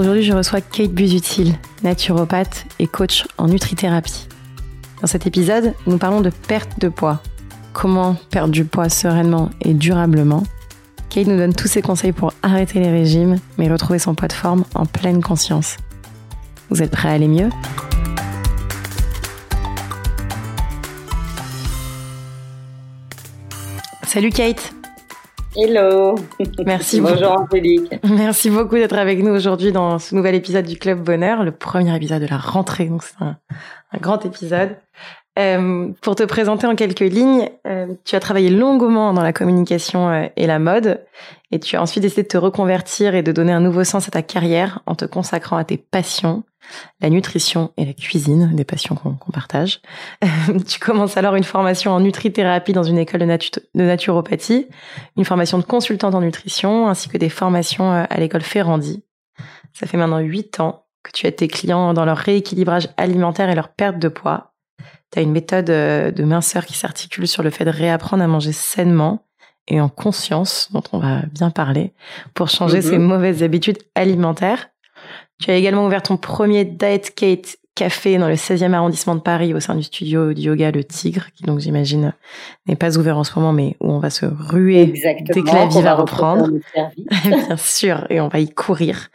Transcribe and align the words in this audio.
Aujourd'hui, 0.00 0.22
je 0.22 0.32
reçois 0.32 0.62
Kate 0.62 0.92
Busutil, 0.92 1.58
naturopathe 1.82 2.64
et 2.78 2.86
coach 2.86 3.26
en 3.36 3.48
nutrithérapie. 3.48 4.28
Dans 5.02 5.06
cet 5.06 5.26
épisode, 5.26 5.74
nous 5.86 5.98
parlons 5.98 6.22
de 6.22 6.30
perte 6.30 6.80
de 6.80 6.88
poids. 6.88 7.20
Comment 7.74 8.16
perdre 8.30 8.50
du 8.50 8.64
poids 8.64 8.88
sereinement 8.88 9.50
et 9.60 9.74
durablement? 9.74 10.42
Kate 11.10 11.26
nous 11.26 11.36
donne 11.36 11.52
tous 11.52 11.68
ses 11.68 11.82
conseils 11.82 12.12
pour 12.12 12.32
arrêter 12.42 12.80
les 12.80 12.90
régimes, 12.90 13.36
mais 13.58 13.70
retrouver 13.70 13.98
son 13.98 14.14
poids 14.14 14.28
de 14.28 14.32
forme 14.32 14.64
en 14.74 14.86
pleine 14.86 15.22
conscience. 15.22 15.76
Vous 16.70 16.82
êtes 16.82 16.92
prêts 16.92 17.10
à 17.10 17.12
aller 17.12 17.28
mieux? 17.28 17.50
Salut 24.04 24.30
Kate 24.30 24.72
Hello. 25.56 26.14
Merci 26.64 27.00
Bonjour 27.00 27.32
Angélique. 27.32 27.92
Merci 28.04 28.50
beaucoup 28.50 28.76
d'être 28.76 28.96
avec 28.96 29.20
nous 29.20 29.32
aujourd'hui 29.32 29.72
dans 29.72 29.98
ce 29.98 30.14
nouvel 30.14 30.36
épisode 30.36 30.64
du 30.64 30.78
Club 30.78 31.02
Bonheur, 31.02 31.42
le 31.42 31.50
premier 31.50 31.94
épisode 31.96 32.22
de 32.22 32.28
la 32.28 32.38
rentrée, 32.38 32.86
donc 32.86 33.02
c'est 33.02 33.16
un, 33.20 33.36
grand 34.00 34.24
épisode. 34.24 34.76
Euh, 35.38 35.92
pour 36.02 36.16
te 36.16 36.24
présenter 36.24 36.66
en 36.66 36.74
quelques 36.74 37.00
lignes, 37.00 37.48
euh, 37.66 37.94
tu 38.04 38.16
as 38.16 38.20
travaillé 38.20 38.50
longuement 38.50 39.12
dans 39.14 39.22
la 39.22 39.32
communication 39.32 40.10
euh, 40.10 40.26
et 40.36 40.46
la 40.46 40.58
mode, 40.58 41.04
et 41.52 41.60
tu 41.60 41.76
as 41.76 41.82
ensuite 41.82 42.02
décidé 42.02 42.24
de 42.24 42.28
te 42.28 42.36
reconvertir 42.36 43.14
et 43.14 43.22
de 43.22 43.30
donner 43.30 43.52
un 43.52 43.60
nouveau 43.60 43.84
sens 43.84 44.08
à 44.08 44.10
ta 44.10 44.22
carrière 44.22 44.80
en 44.86 44.96
te 44.96 45.04
consacrant 45.04 45.56
à 45.56 45.64
tes 45.64 45.76
passions, 45.76 46.42
la 47.00 47.10
nutrition 47.10 47.70
et 47.76 47.84
la 47.84 47.92
cuisine, 47.92 48.54
des 48.54 48.64
passions 48.64 48.96
qu'on 48.96 49.32
partage. 49.32 49.80
tu 50.66 50.80
commences 50.80 51.16
alors 51.16 51.36
une 51.36 51.44
formation 51.44 51.92
en 51.92 52.00
nutrithérapie 52.00 52.72
dans 52.72 52.82
une 52.82 52.98
école 52.98 53.20
de, 53.20 53.26
de, 53.26 53.84
naturopathie, 53.84 54.66
une 55.16 55.24
formation 55.24 55.58
de 55.58 55.64
consultante 55.64 56.14
en 56.14 56.20
nutrition, 56.20 56.88
ainsi 56.88 57.08
que 57.08 57.18
des 57.18 57.30
formations 57.30 57.92
à 57.92 58.16
l'école 58.18 58.42
Ferrandi. 58.42 59.04
Ça 59.72 59.86
fait 59.86 59.96
maintenant 59.96 60.18
huit 60.18 60.58
ans 60.58 60.86
que 61.02 61.12
tu 61.12 61.26
aides 61.26 61.36
tes 61.36 61.48
clients 61.48 61.94
dans 61.94 62.04
leur 62.04 62.18
rééquilibrage 62.18 62.88
alimentaire 62.96 63.48
et 63.48 63.54
leur 63.54 63.70
perte 63.70 63.98
de 63.98 64.08
poids. 64.08 64.50
Tu 65.12 65.18
as 65.18 65.22
une 65.22 65.32
méthode 65.32 65.70
euh, 65.70 66.10
de 66.10 66.24
minceur 66.24 66.64
qui 66.66 66.74
s'articule 66.74 67.26
sur 67.26 67.42
le 67.42 67.50
fait 67.50 67.64
de 67.64 67.70
réapprendre 67.70 68.22
à 68.22 68.26
manger 68.26 68.52
sainement 68.52 69.24
et 69.68 69.80
en 69.80 69.88
conscience, 69.88 70.68
dont 70.72 70.82
on 70.92 70.98
va 70.98 71.22
bien 71.32 71.50
parler, 71.50 71.92
pour 72.34 72.48
changer 72.48 72.80
mm-hmm. 72.80 72.90
ses 72.90 72.98
mauvaises 72.98 73.42
habitudes 73.42 73.78
alimentaires. 73.94 74.70
Tu 75.40 75.50
as 75.50 75.54
également 75.54 75.86
ouvert 75.86 76.02
ton 76.02 76.16
premier 76.16 76.64
Diet 76.64 77.14
Kate 77.14 77.56
café 77.74 78.18
dans 78.18 78.28
le 78.28 78.34
16e 78.34 78.74
arrondissement 78.74 79.14
de 79.14 79.20
Paris 79.20 79.54
au 79.54 79.60
sein 79.60 79.74
du 79.74 79.82
studio 79.82 80.34
de 80.34 80.40
yoga 80.40 80.70
Le 80.70 80.84
Tigre, 80.84 81.26
qui 81.34 81.44
donc 81.44 81.60
j'imagine 81.60 82.12
n'est 82.66 82.76
pas 82.76 82.98
ouvert 82.98 83.16
en 83.16 83.24
ce 83.24 83.38
moment, 83.38 83.54
mais 83.54 83.76
où 83.80 83.90
on 83.90 83.98
va 84.00 84.10
se 84.10 84.26
ruer 84.26 84.86
dès 84.86 85.40
que 85.42 85.54
la 85.54 85.66
vie 85.66 85.80
va 85.80 85.94
reprendre. 85.94 86.50
Bien 87.24 87.56
sûr, 87.56 88.06
et 88.10 88.20
on 88.20 88.28
va 88.28 88.38
y 88.38 88.50
courir. 88.50 89.08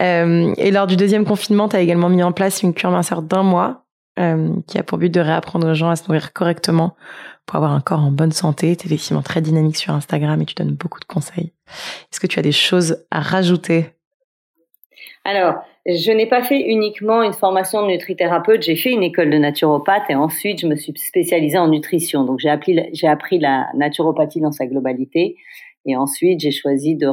Euh, 0.00 0.54
et 0.58 0.70
lors 0.70 0.86
du 0.86 0.96
deuxième 0.96 1.24
confinement, 1.24 1.68
tu 1.68 1.74
as 1.74 1.80
également 1.80 2.08
mis 2.08 2.22
en 2.22 2.30
place 2.30 2.62
une 2.62 2.72
cure 2.72 2.90
minceur 2.90 3.22
d'un 3.22 3.42
mois 3.42 3.83
euh, 4.18 4.54
qui 4.66 4.78
a 4.78 4.82
pour 4.82 4.98
but 4.98 5.12
de 5.12 5.20
réapprendre 5.20 5.68
aux 5.68 5.74
gens 5.74 5.90
à 5.90 5.96
se 5.96 6.04
nourrir 6.04 6.32
correctement 6.32 6.94
pour 7.46 7.56
avoir 7.56 7.72
un 7.72 7.80
corps 7.80 8.00
en 8.00 8.10
bonne 8.10 8.32
santé. 8.32 8.76
Tu 8.76 8.84
es 8.84 8.86
effectivement 8.86 9.22
très 9.22 9.40
dynamique 9.40 9.76
sur 9.76 9.92
Instagram 9.92 10.40
et 10.40 10.44
tu 10.44 10.54
donnes 10.54 10.74
beaucoup 10.74 11.00
de 11.00 11.04
conseils. 11.04 11.52
Est-ce 12.12 12.20
que 12.20 12.26
tu 12.26 12.38
as 12.38 12.42
des 12.42 12.52
choses 12.52 13.04
à 13.10 13.20
rajouter? 13.20 13.86
Alors, 15.24 15.54
je 15.86 16.10
n'ai 16.12 16.26
pas 16.26 16.42
fait 16.42 16.60
uniquement 16.60 17.22
une 17.22 17.32
formation 17.32 17.82
de 17.82 17.88
nutrithérapeute, 17.88 18.62
j'ai 18.62 18.76
fait 18.76 18.92
une 18.92 19.02
école 19.02 19.30
de 19.30 19.38
naturopathe 19.38 20.04
et 20.08 20.14
ensuite 20.14 20.60
je 20.60 20.66
me 20.66 20.76
suis 20.76 20.94
spécialisée 20.96 21.58
en 21.58 21.68
nutrition. 21.68 22.24
Donc 22.24 22.38
j'ai 22.40 22.50
appris, 22.50 22.78
j'ai 22.92 23.08
appris 23.08 23.38
la 23.38 23.68
naturopathie 23.74 24.40
dans 24.40 24.52
sa 24.52 24.66
globalité 24.66 25.36
et 25.86 25.96
ensuite 25.96 26.40
j'ai 26.40 26.52
choisi 26.52 26.94
de 26.94 27.08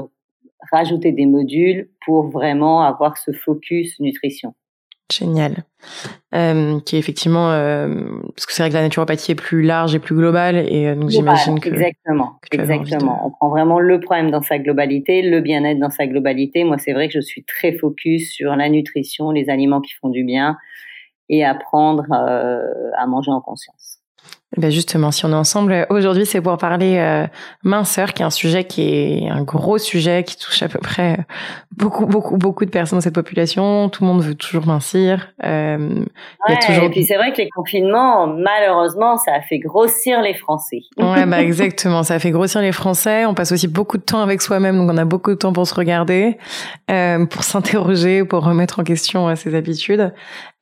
rajouter 0.71 1.11
des 1.11 1.25
modules 1.25 1.89
pour 2.05 2.29
vraiment 2.29 2.83
avoir 2.83 3.17
ce 3.17 3.31
focus 3.31 3.99
nutrition. 3.99 4.53
Génial. 5.11 5.63
Euh, 6.33 6.79
qui 6.81 6.95
est 6.95 6.99
effectivement 6.99 7.51
euh, 7.51 8.05
parce 8.35 8.45
que 8.45 8.53
c'est 8.53 8.63
vrai 8.63 8.69
que 8.69 8.75
la 8.75 8.83
naturopathie 8.83 9.31
est 9.31 9.35
plus 9.35 9.63
large 9.63 9.95
et 9.95 9.99
plus 9.99 10.15
globale 10.15 10.57
et 10.57 10.87
euh, 10.87 10.95
donc 10.95 11.09
j'imagine 11.09 11.59
que 11.59 11.69
exactement 11.69 12.39
exactement. 12.51 13.25
on 13.25 13.31
prend 13.31 13.49
vraiment 13.49 13.79
le 13.79 13.99
problème 13.99 14.29
dans 14.29 14.43
sa 14.43 14.59
globalité 14.59 15.23
le 15.23 15.41
bien-être 15.41 15.79
dans 15.79 15.89
sa 15.89 16.07
globalité. 16.07 16.63
Moi 16.63 16.77
c'est 16.77 16.93
vrai 16.93 17.07
que 17.07 17.13
je 17.13 17.19
suis 17.19 17.43
très 17.43 17.73
focus 17.73 18.31
sur 18.31 18.55
la 18.55 18.69
nutrition 18.69 19.31
les 19.31 19.49
aliments 19.49 19.81
qui 19.81 19.93
font 19.95 20.09
du 20.09 20.23
bien 20.23 20.55
et 21.29 21.43
apprendre 21.43 22.05
à 22.11 23.07
manger 23.07 23.31
en 23.31 23.41
conscience 23.41 24.01
ben 24.57 24.69
justement, 24.69 25.11
si 25.11 25.25
on 25.25 25.29
est 25.29 25.35
ensemble 25.35 25.87
aujourd'hui, 25.89 26.25
c'est 26.25 26.41
pour 26.41 26.57
parler 26.57 26.97
euh, 26.97 27.25
minceur, 27.63 28.13
qui 28.13 28.21
est 28.21 28.25
un 28.25 28.29
sujet 28.29 28.65
qui 28.65 28.93
est 28.93 29.29
un 29.29 29.43
gros 29.43 29.77
sujet 29.77 30.23
qui 30.23 30.37
touche 30.37 30.61
à 30.61 30.67
peu 30.67 30.79
près 30.79 31.19
beaucoup, 31.77 32.05
beaucoup, 32.05 32.37
beaucoup 32.37 32.65
de 32.65 32.69
personnes 32.69 32.97
dans 32.97 33.03
cette 33.03 33.15
population. 33.15 33.87
Tout 33.87 34.03
le 34.03 34.09
monde 34.09 34.21
veut 34.21 34.35
toujours 34.35 34.67
mincir. 34.67 35.29
Euh, 35.45 36.03
y 36.49 36.51
a 36.51 36.57
toujours... 36.57 36.83
Et 36.83 36.89
puis 36.89 37.05
c'est 37.05 37.15
vrai 37.15 37.31
que 37.31 37.37
les 37.37 37.49
confinements, 37.49 38.27
malheureusement, 38.27 39.15
ça 39.17 39.33
a 39.35 39.41
fait 39.41 39.59
grossir 39.59 40.21
les 40.21 40.33
Français. 40.33 40.81
Ouais, 40.97 41.25
bah 41.25 41.41
exactement, 41.41 42.03
ça 42.03 42.15
a 42.15 42.19
fait 42.19 42.31
grossir 42.31 42.61
les 42.61 42.73
Français. 42.73 43.25
On 43.25 43.33
passe 43.33 43.53
aussi 43.53 43.69
beaucoup 43.69 43.97
de 43.97 44.03
temps 44.03 44.21
avec 44.21 44.41
soi-même, 44.41 44.77
donc 44.77 44.91
on 44.91 44.97
a 44.97 45.05
beaucoup 45.05 45.31
de 45.31 45.35
temps 45.35 45.53
pour 45.53 45.65
se 45.65 45.73
regarder, 45.73 46.37
euh, 46.89 47.25
pour 47.25 47.43
s'interroger, 47.45 48.25
pour 48.25 48.43
remettre 48.43 48.79
en 48.79 48.83
question 48.83 49.29
euh, 49.29 49.35
ses 49.35 49.55
habitudes. 49.55 50.13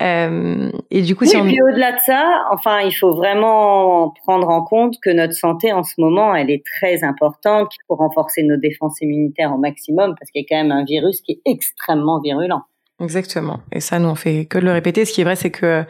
Euh, 0.01 0.69
et 0.91 1.01
du 1.01 1.16
coup, 1.16 1.25
si 1.25 1.35
on... 1.35 1.44
puis 1.44 1.57
au-delà 1.61 1.91
de 1.91 2.00
ça, 2.06 2.45
enfin, 2.51 2.79
il 2.81 2.91
faut 2.91 3.13
vraiment 3.13 3.78
prendre 4.23 4.50
en 4.50 4.63
compte 4.63 4.95
que 5.01 5.09
notre 5.09 5.34
santé 5.34 5.72
en 5.72 5.84
ce 5.84 5.95
moment, 6.00 6.35
elle 6.35 6.50
est 6.50 6.63
très 6.66 7.03
importante. 7.03 7.72
Il 7.75 7.85
faut 7.88 7.95
renforcer 7.95 8.44
nos 8.44 8.57
défenses 8.57 9.01
immunitaires 9.01 9.53
au 9.53 9.57
maximum 9.57 10.16
parce 10.19 10.31
qu'il 10.31 10.41
y 10.41 10.45
a 10.45 10.47
quand 10.47 10.63
même 10.63 10.72
un 10.72 10.84
virus 10.84 11.22
qui 11.22 11.34
est 11.34 11.41
extrêmement 11.45 12.19
virulent. 12.19 12.63
Exactement. 13.01 13.61
Et 13.71 13.79
ça, 13.79 13.97
nous, 13.97 14.09
on 14.09 14.15
fait 14.15 14.45
que 14.45 14.57
de 14.57 14.65
le 14.65 14.73
répéter. 14.73 15.05
Ce 15.05 15.13
qui 15.13 15.21
est 15.21 15.23
vrai, 15.23 15.37
c'est 15.37 15.51
que 15.51 15.85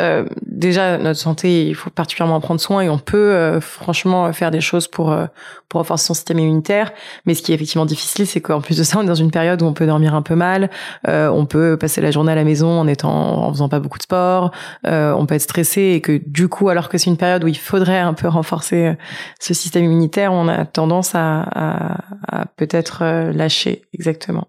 euh, 0.00 0.24
déjà, 0.44 0.98
notre 0.98 1.20
santé, 1.20 1.68
il 1.68 1.74
faut 1.74 1.90
particulièrement 1.90 2.34
en 2.36 2.40
prendre 2.40 2.60
soin 2.60 2.80
et 2.80 2.88
on 2.88 2.98
peut 2.98 3.16
euh, 3.16 3.60
franchement 3.60 4.32
faire 4.32 4.50
des 4.50 4.60
choses 4.60 4.88
pour, 4.88 5.12
euh, 5.12 5.26
pour 5.68 5.78
renforcer 5.78 6.06
son 6.06 6.14
système 6.14 6.40
immunitaire. 6.40 6.92
Mais 7.26 7.34
ce 7.34 7.42
qui 7.42 7.52
est 7.52 7.54
effectivement 7.54 7.86
difficile, 7.86 8.26
c'est 8.26 8.40
qu'en 8.40 8.60
plus 8.60 8.76
de 8.76 8.82
ça, 8.82 8.98
on 8.98 9.02
est 9.02 9.06
dans 9.06 9.14
une 9.14 9.30
période 9.30 9.62
où 9.62 9.66
on 9.66 9.72
peut 9.72 9.86
dormir 9.86 10.16
un 10.16 10.22
peu 10.22 10.34
mal, 10.34 10.68
euh, 11.06 11.28
on 11.28 11.46
peut 11.46 11.76
passer 11.76 12.00
la 12.00 12.10
journée 12.10 12.32
à 12.32 12.36
la 12.36 12.44
maison 12.44 12.80
en 12.80 12.88
étant 12.88 13.44
en 13.44 13.52
faisant 13.52 13.68
pas 13.68 13.78
beaucoup 13.78 13.98
de 13.98 14.02
sport, 14.02 14.50
on 14.84 15.26
peut 15.26 15.36
être 15.36 15.42
stressé 15.42 15.80
et 15.94 16.00
que 16.00 16.20
du 16.26 16.48
coup, 16.48 16.68
alors 16.70 16.88
que 16.88 16.98
c'est 16.98 17.10
une 17.10 17.16
période 17.16 17.44
où 17.44 17.48
il 17.48 17.58
faudrait 17.58 17.98
un 18.00 18.14
peu 18.14 18.26
renforcer 18.26 18.96
ce 19.38 19.54
système 19.54 19.84
immunitaire, 19.84 20.32
on 20.32 20.48
a 20.48 20.64
tendance 20.64 21.14
à, 21.14 21.42
à, 21.42 21.98
à 22.28 22.46
peut-être 22.46 23.04
lâcher. 23.32 23.82
Exactement 23.92 24.48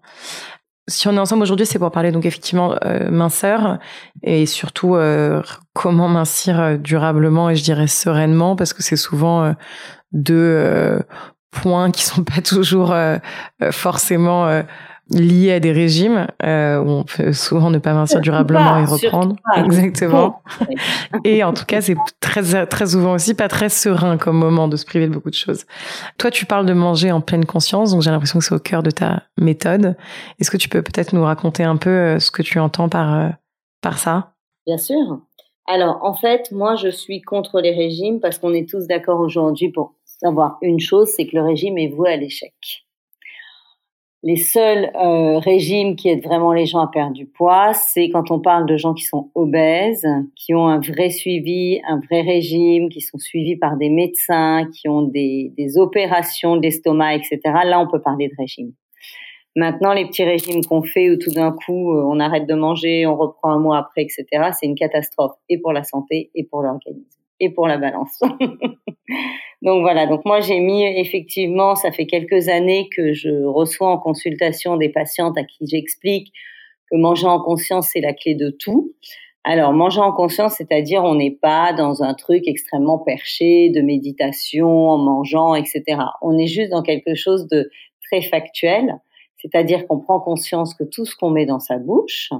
si 0.90 1.08
on 1.08 1.12
est 1.14 1.18
ensemble 1.18 1.42
aujourd'hui, 1.42 1.66
c'est 1.66 1.78
pour 1.78 1.90
parler 1.90 2.12
donc 2.12 2.26
effectivement 2.26 2.76
euh, 2.84 3.10
minceur 3.10 3.78
et 4.22 4.44
surtout 4.46 4.96
euh, 4.96 5.42
comment 5.72 6.08
mincir 6.08 6.60
euh, 6.60 6.76
durablement 6.76 7.48
et 7.48 7.56
je 7.56 7.62
dirais 7.62 7.86
sereinement 7.86 8.56
parce 8.56 8.72
que 8.72 8.82
c'est 8.82 8.96
souvent 8.96 9.54
deux 10.12 11.00
points 11.50 11.90
qui 11.90 12.02
sont 12.04 12.24
pas 12.24 12.42
toujours 12.42 12.94
forcément 13.70 14.62
liés 15.10 15.52
à 15.52 15.60
des 15.60 15.72
régimes 15.72 16.26
euh, 16.44 16.78
où 16.78 16.88
on 16.88 17.04
peut 17.04 17.32
souvent 17.32 17.70
ne 17.70 17.78
pas 17.78 17.92
mincir 17.92 18.20
durablement 18.20 18.78
et 18.78 18.84
reprendre. 18.84 19.36
Exactement. 19.56 20.42
et 21.24 21.42
en 21.42 21.52
tout 21.52 21.64
cas, 21.64 21.80
c'est 21.80 21.96
très 22.20 22.66
très 22.66 22.86
souvent 22.86 23.14
aussi 23.14 23.34
pas 23.34 23.48
très 23.48 23.68
serein 23.68 24.18
comme 24.18 24.38
moment 24.38 24.68
de 24.68 24.76
se 24.76 24.84
priver 24.84 25.06
de 25.06 25.12
beaucoup 25.12 25.30
de 25.30 25.34
choses. 25.34 25.66
Toi, 26.18 26.30
tu 26.30 26.46
parles 26.46 26.66
de 26.66 26.72
manger 26.72 27.10
en 27.10 27.20
pleine 27.20 27.44
conscience, 27.44 27.92
donc 27.92 28.02
j'ai 28.02 28.10
l'impression 28.10 28.38
que 28.38 28.44
c'est 28.44 28.54
au 28.54 28.60
cœur 28.60 28.82
de 28.82 28.90
ta 28.90 29.24
méthode. 29.36 29.96
Est-ce 30.38 30.50
que 30.50 30.56
tu 30.56 30.68
peux 30.68 30.82
peut-être 30.82 31.12
nous 31.12 31.24
raconter 31.24 31.64
un 31.64 31.76
peu 31.76 31.90
euh, 31.90 32.18
ce 32.18 32.30
que 32.30 32.42
tu 32.42 32.58
entends 32.58 32.88
par 32.88 33.14
euh, 33.14 33.28
par 33.80 33.98
ça? 33.98 34.32
Bien 34.66 34.78
sûr. 34.78 35.20
Alors, 35.66 36.00
en 36.02 36.14
fait, 36.14 36.50
moi, 36.52 36.76
je 36.76 36.88
suis 36.88 37.20
contre 37.20 37.60
les 37.60 37.72
régimes 37.72 38.20
parce 38.20 38.38
qu'on 38.38 38.52
est 38.52 38.68
tous 38.68 38.86
d'accord 38.86 39.20
aujourd'hui 39.20 39.70
pour 39.70 39.94
savoir 40.04 40.58
une 40.62 40.80
chose, 40.80 41.08
c'est 41.16 41.26
que 41.26 41.36
le 41.36 41.42
régime 41.42 41.78
est 41.78 41.88
voué 41.88 42.12
à 42.12 42.16
l'échec 42.16 42.79
les 44.22 44.36
seuls 44.36 44.90
euh, 44.96 45.38
régimes 45.38 45.96
qui 45.96 46.10
aident 46.10 46.22
vraiment 46.24 46.52
les 46.52 46.66
gens 46.66 46.80
à 46.80 46.88
perdre 46.88 47.14
du 47.14 47.24
poids, 47.26 47.72
c'est 47.72 48.10
quand 48.10 48.30
on 48.30 48.38
parle 48.38 48.66
de 48.66 48.76
gens 48.76 48.92
qui 48.92 49.04
sont 49.04 49.30
obèses, 49.34 50.06
qui 50.36 50.54
ont 50.54 50.68
un 50.68 50.78
vrai 50.78 51.08
suivi, 51.08 51.80
un 51.88 52.00
vrai 52.00 52.20
régime, 52.20 52.90
qui 52.90 53.00
sont 53.00 53.18
suivis 53.18 53.56
par 53.56 53.78
des 53.78 53.88
médecins, 53.88 54.68
qui 54.74 54.88
ont 54.88 55.02
des, 55.02 55.52
des 55.56 55.78
opérations 55.78 56.56
d'estomac, 56.56 57.14
etc. 57.14 57.38
Là, 57.64 57.80
on 57.80 57.90
peut 57.90 58.02
parler 58.02 58.28
de 58.28 58.34
régime. 58.38 58.72
Maintenant, 59.56 59.94
les 59.94 60.06
petits 60.06 60.24
régimes 60.24 60.64
qu'on 60.64 60.82
fait 60.82 61.10
où 61.10 61.16
tout 61.16 61.32
d'un 61.32 61.52
coup 61.52 61.92
euh, 61.92 62.04
on 62.06 62.20
arrête 62.20 62.46
de 62.46 62.54
manger, 62.54 63.06
on 63.06 63.16
reprend 63.16 63.50
un 63.50 63.58
mois 63.58 63.78
après, 63.78 64.02
etc., 64.02 64.50
c'est 64.52 64.66
une 64.66 64.76
catastrophe 64.76 65.32
et 65.48 65.58
pour 65.58 65.72
la 65.72 65.82
santé 65.82 66.30
et 66.34 66.44
pour 66.44 66.62
l'organisme 66.62 67.19
et 67.40 67.50
pour 67.50 67.66
la 67.66 67.78
balance. 67.78 68.20
donc 69.62 69.82
voilà, 69.82 70.06
donc 70.06 70.24
moi 70.24 70.40
j'ai 70.40 70.60
mis 70.60 70.84
effectivement, 70.84 71.74
ça 71.74 71.90
fait 71.90 72.06
quelques 72.06 72.48
années 72.48 72.88
que 72.94 73.12
je 73.12 73.44
reçois 73.44 73.90
en 73.90 73.98
consultation 73.98 74.76
des 74.76 74.90
patientes 74.90 75.36
à 75.38 75.44
qui 75.44 75.66
j'explique 75.66 76.32
que 76.90 76.96
manger 76.96 77.26
en 77.26 77.40
conscience 77.40 77.88
c'est 77.92 78.00
la 78.00 78.12
clé 78.12 78.34
de 78.34 78.50
tout. 78.50 78.94
Alors 79.42 79.72
manger 79.72 80.00
en 80.00 80.12
conscience, 80.12 80.56
c'est-à-dire 80.56 81.02
on 81.02 81.14
n'est 81.14 81.30
pas 81.30 81.72
dans 81.72 82.02
un 82.02 82.12
truc 82.12 82.46
extrêmement 82.46 82.98
perché 82.98 83.70
de 83.70 83.80
méditation 83.80 84.68
en 84.68 84.98
mangeant, 84.98 85.54
etc. 85.54 85.82
On 86.20 86.36
est 86.36 86.46
juste 86.46 86.70
dans 86.70 86.82
quelque 86.82 87.14
chose 87.14 87.48
de 87.48 87.70
très 88.02 88.20
factuel, 88.20 89.00
c'est-à-dire 89.38 89.86
qu'on 89.86 89.98
prend 89.98 90.20
conscience 90.20 90.74
que 90.74 90.84
tout 90.84 91.06
ce 91.06 91.16
qu'on 91.16 91.30
met 91.30 91.46
dans 91.46 91.60
sa 91.60 91.78
bouche, 91.78 92.30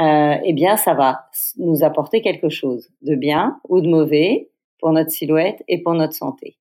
euh, 0.00 0.36
eh 0.44 0.52
bien, 0.52 0.76
ça 0.76 0.94
va 0.94 1.26
nous 1.56 1.82
apporter 1.84 2.22
quelque 2.22 2.48
chose 2.48 2.88
de 3.02 3.14
bien 3.14 3.58
ou 3.68 3.80
de 3.80 3.88
mauvais 3.88 4.50
pour 4.78 4.92
notre 4.92 5.10
silhouette 5.10 5.62
et 5.68 5.82
pour 5.82 5.94
notre 5.94 6.14
santé. 6.14 6.56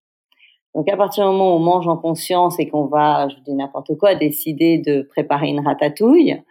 Donc, 0.76 0.90
à 0.90 0.98
partir 0.98 1.26
du 1.26 1.32
moment 1.32 1.54
où 1.54 1.58
on 1.58 1.60
mange 1.60 1.88
en 1.88 1.98
conscience 1.98 2.60
et 2.60 2.68
qu'on 2.68 2.86
va, 2.86 3.28
je 3.30 3.36
dis 3.46 3.54
n'importe 3.54 3.98
quoi, 3.98 4.16
décider 4.16 4.78
de 4.78 5.02
préparer 5.02 5.48
une 5.50 5.66
ratatouille 5.66 6.42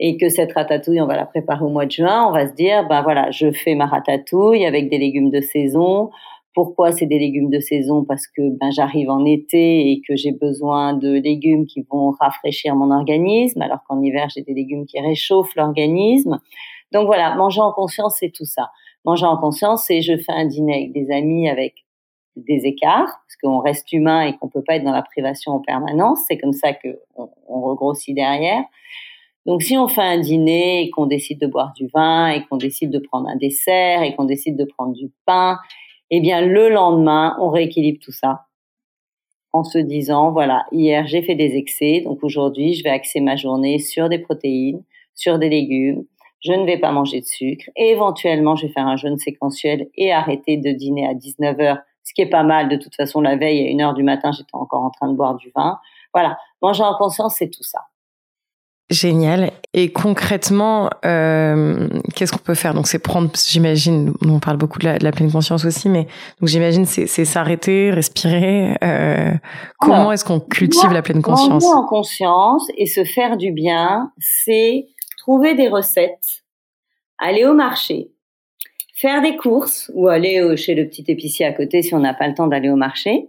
et 0.00 0.16
que 0.16 0.28
cette 0.28 0.52
ratatouille, 0.52 1.00
on 1.00 1.06
va 1.06 1.16
la 1.16 1.26
préparer 1.26 1.64
au 1.64 1.68
mois 1.68 1.86
de 1.86 1.92
juin, 1.92 2.26
on 2.26 2.32
va 2.32 2.48
se 2.48 2.54
dire, 2.54 2.86
ben 2.88 3.02
voilà, 3.02 3.30
je 3.30 3.52
fais 3.52 3.74
ma 3.74 3.86
ratatouille 3.86 4.66
avec 4.66 4.90
des 4.90 4.98
légumes 4.98 5.30
de 5.30 5.40
saison, 5.40 6.10
pourquoi 6.54 6.92
c'est 6.92 7.06
des 7.06 7.18
légumes 7.18 7.50
de 7.50 7.60
saison? 7.60 8.04
Parce 8.04 8.26
que 8.28 8.56
ben, 8.58 8.70
j'arrive 8.70 9.10
en 9.10 9.24
été 9.24 9.90
et 9.90 10.00
que 10.06 10.16
j'ai 10.16 10.32
besoin 10.32 10.94
de 10.94 11.12
légumes 11.12 11.66
qui 11.66 11.84
vont 11.90 12.12
rafraîchir 12.12 12.76
mon 12.76 12.90
organisme, 12.90 13.60
alors 13.60 13.80
qu'en 13.88 14.00
hiver, 14.00 14.28
j'ai 14.34 14.42
des 14.42 14.54
légumes 14.54 14.86
qui 14.86 15.00
réchauffent 15.00 15.54
l'organisme. 15.56 16.40
Donc 16.92 17.06
voilà, 17.06 17.34
manger 17.34 17.60
en 17.60 17.72
conscience, 17.72 18.16
c'est 18.20 18.30
tout 18.30 18.44
ça. 18.44 18.70
Manger 19.04 19.26
en 19.26 19.36
conscience, 19.36 19.84
c'est 19.86 20.00
je 20.00 20.16
fais 20.16 20.32
un 20.32 20.46
dîner 20.46 20.74
avec 20.74 20.92
des 20.92 21.10
amis 21.10 21.48
avec 21.48 21.74
des 22.36 22.62
écarts, 22.64 23.06
parce 23.06 23.36
qu'on 23.42 23.58
reste 23.58 23.92
humain 23.92 24.22
et 24.22 24.36
qu'on 24.36 24.48
peut 24.48 24.62
pas 24.62 24.76
être 24.76 24.84
dans 24.84 24.92
la 24.92 25.02
privation 25.02 25.52
en 25.52 25.60
permanence. 25.60 26.20
C'est 26.26 26.38
comme 26.38 26.52
ça 26.52 26.72
que 26.72 27.00
on 27.16 27.60
regrossit 27.60 28.14
derrière. 28.14 28.64
Donc 29.46 29.62
si 29.62 29.76
on 29.76 29.88
fait 29.88 30.02
un 30.02 30.18
dîner 30.18 30.82
et 30.82 30.90
qu'on 30.90 31.06
décide 31.06 31.40
de 31.40 31.46
boire 31.46 31.72
du 31.76 31.86
vin 31.88 32.28
et 32.28 32.44
qu'on 32.46 32.56
décide 32.56 32.90
de 32.90 32.98
prendre 32.98 33.28
un 33.28 33.36
dessert 33.36 34.02
et 34.02 34.14
qu'on 34.14 34.24
décide 34.24 34.56
de 34.56 34.64
prendre 34.64 34.94
du 34.94 35.10
pain 35.26 35.58
eh 36.10 36.20
bien 36.20 36.40
le 36.40 36.68
lendemain, 36.68 37.36
on 37.40 37.50
rééquilibre 37.50 37.98
tout 38.02 38.12
ça. 38.12 38.46
En 39.52 39.64
se 39.64 39.78
disant, 39.78 40.32
voilà, 40.32 40.66
hier 40.72 41.06
j'ai 41.06 41.22
fait 41.22 41.36
des 41.36 41.56
excès, 41.56 42.02
donc 42.04 42.22
aujourd'hui 42.22 42.74
je 42.74 42.82
vais 42.82 42.90
axer 42.90 43.20
ma 43.20 43.36
journée 43.36 43.78
sur 43.78 44.08
des 44.08 44.18
protéines, 44.18 44.82
sur 45.14 45.38
des 45.38 45.48
légumes, 45.48 46.04
je 46.40 46.52
ne 46.52 46.66
vais 46.66 46.78
pas 46.78 46.92
manger 46.92 47.20
de 47.20 47.26
sucre, 47.26 47.70
et 47.76 47.90
éventuellement 47.90 48.56
je 48.56 48.66
vais 48.66 48.72
faire 48.72 48.86
un 48.86 48.96
jeûne 48.96 49.16
séquentiel 49.16 49.88
et 49.96 50.12
arrêter 50.12 50.56
de 50.56 50.72
dîner 50.72 51.06
à 51.06 51.14
19h, 51.14 51.80
ce 52.02 52.14
qui 52.14 52.22
est 52.22 52.30
pas 52.30 52.42
mal, 52.42 52.68
de 52.68 52.76
toute 52.76 52.94
façon 52.96 53.20
la 53.20 53.36
veille 53.36 53.66
à 53.68 53.72
1h 53.72 53.94
du 53.94 54.02
matin 54.02 54.32
j'étais 54.32 54.54
encore 54.54 54.82
en 54.82 54.90
train 54.90 55.08
de 55.08 55.16
boire 55.16 55.36
du 55.36 55.50
vin. 55.54 55.78
Voilà, 56.12 56.36
manger 56.60 56.82
en 56.82 56.96
conscience 56.96 57.36
c'est 57.38 57.50
tout 57.50 57.62
ça. 57.62 57.80
Génial. 58.94 59.50
Et 59.72 59.90
concrètement, 59.90 60.88
euh, 61.04 61.88
qu'est-ce 62.14 62.30
qu'on 62.30 62.38
peut 62.38 62.54
faire? 62.54 62.74
Donc 62.74 62.86
c'est 62.86 63.00
prendre, 63.00 63.28
j'imagine, 63.34 64.14
on 64.24 64.38
parle 64.38 64.56
beaucoup 64.56 64.78
de 64.78 64.86
la, 64.86 65.10
pleine 65.10 65.32
conscience 65.32 65.64
aussi, 65.64 65.88
mais 65.88 66.06
donc 66.40 66.48
j'imagine 66.48 66.84
c'est, 66.84 67.06
s'arrêter, 67.24 67.90
respirer. 67.90 68.76
Euh, 68.84 69.32
comment 69.80 70.12
est-ce 70.12 70.24
qu'on 70.24 70.38
cultive 70.38 70.92
la 70.92 71.02
pleine 71.02 71.22
conscience? 71.22 71.64
en 71.64 71.84
conscience 71.86 72.68
et 72.78 72.86
se 72.86 73.04
faire 73.04 73.36
du 73.36 73.50
bien, 73.50 74.12
c'est 74.20 74.86
trouver 75.18 75.56
des 75.56 75.68
recettes, 75.68 76.44
aller 77.18 77.44
au 77.44 77.54
marché, 77.54 78.12
faire 78.94 79.22
des 79.22 79.36
courses 79.36 79.90
ou 79.94 80.06
aller 80.06 80.56
chez 80.56 80.76
le 80.76 80.86
petit 80.86 81.04
épicier 81.08 81.46
à 81.46 81.52
côté 81.52 81.82
si 81.82 81.94
on 81.94 82.00
n'a 82.00 82.14
pas 82.14 82.28
le 82.28 82.34
temps 82.34 82.46
d'aller 82.46 82.70
au 82.70 82.76
marché, 82.76 83.28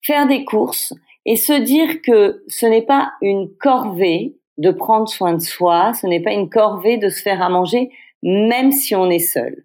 faire 0.00 0.26
des 0.26 0.46
courses 0.46 0.94
et 1.26 1.36
se 1.36 1.52
dire 1.52 2.00
que 2.00 2.42
ce 2.48 2.64
n'est 2.64 2.86
pas 2.86 3.12
une 3.20 3.50
corvée 3.60 4.36
de 4.58 4.70
prendre 4.70 5.08
soin 5.08 5.34
de 5.34 5.42
soi. 5.42 5.92
Ce 5.94 6.06
n'est 6.06 6.22
pas 6.22 6.32
une 6.32 6.48
corvée 6.48 6.98
de 6.98 7.08
se 7.08 7.22
faire 7.22 7.42
à 7.42 7.48
manger, 7.48 7.90
même 8.22 8.72
si 8.72 8.94
on 8.94 9.10
est 9.10 9.18
seul. 9.18 9.64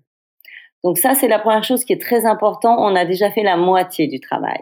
Donc 0.84 0.98
ça, 0.98 1.14
c'est 1.14 1.28
la 1.28 1.40
première 1.40 1.64
chose 1.64 1.86
qui 1.86 1.94
est 1.94 2.02
très 2.02 2.26
important. 2.26 2.76
On 2.80 2.96
a 2.96 3.06
déjà 3.06 3.32
fait 3.32 3.44
la 3.44 3.58
moitié 3.58 4.08
du 4.08 4.20
travail. 4.20 4.60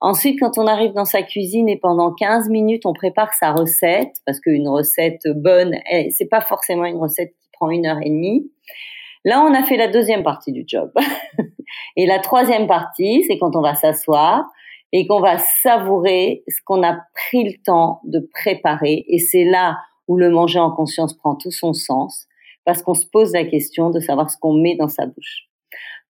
Ensuite, 0.00 0.38
quand 0.38 0.58
on 0.58 0.66
arrive 0.66 0.92
dans 0.92 1.06
sa 1.06 1.22
cuisine 1.22 1.68
et 1.68 1.78
pendant 1.78 2.12
15 2.12 2.50
minutes, 2.50 2.84
on 2.84 2.92
prépare 2.92 3.32
sa 3.32 3.52
recette, 3.52 4.12
parce 4.26 4.38
qu'une 4.38 4.68
recette 4.68 5.22
bonne, 5.34 5.76
c'est 6.10 6.28
pas 6.28 6.42
forcément 6.42 6.84
une 6.84 6.98
recette 6.98 7.30
qui 7.30 7.48
prend 7.52 7.70
une 7.70 7.86
heure 7.86 8.00
et 8.02 8.10
demie. 8.10 8.50
Là, 9.24 9.40
on 9.40 9.54
a 9.54 9.62
fait 9.62 9.78
la 9.78 9.88
deuxième 9.88 10.22
partie 10.22 10.52
du 10.52 10.64
job. 10.66 10.92
et 11.96 12.04
la 12.04 12.18
troisième 12.18 12.66
partie, 12.66 13.24
c'est 13.26 13.38
quand 13.38 13.56
on 13.56 13.62
va 13.62 13.74
s'asseoir, 13.74 14.44
et 14.96 15.08
qu'on 15.08 15.20
va 15.20 15.38
savourer 15.38 16.44
ce 16.46 16.60
qu'on 16.64 16.84
a 16.84 16.96
pris 17.14 17.42
le 17.42 17.54
temps 17.64 18.00
de 18.04 18.20
préparer. 18.32 19.04
Et 19.08 19.18
c'est 19.18 19.42
là 19.42 19.76
où 20.06 20.16
le 20.16 20.30
manger 20.30 20.60
en 20.60 20.70
conscience 20.70 21.14
prend 21.14 21.34
tout 21.34 21.50
son 21.50 21.72
sens, 21.72 22.28
parce 22.64 22.80
qu'on 22.80 22.94
se 22.94 23.04
pose 23.04 23.32
la 23.32 23.44
question 23.44 23.90
de 23.90 23.98
savoir 23.98 24.30
ce 24.30 24.36
qu'on 24.38 24.54
met 24.54 24.76
dans 24.76 24.86
sa 24.86 25.06
bouche. 25.06 25.48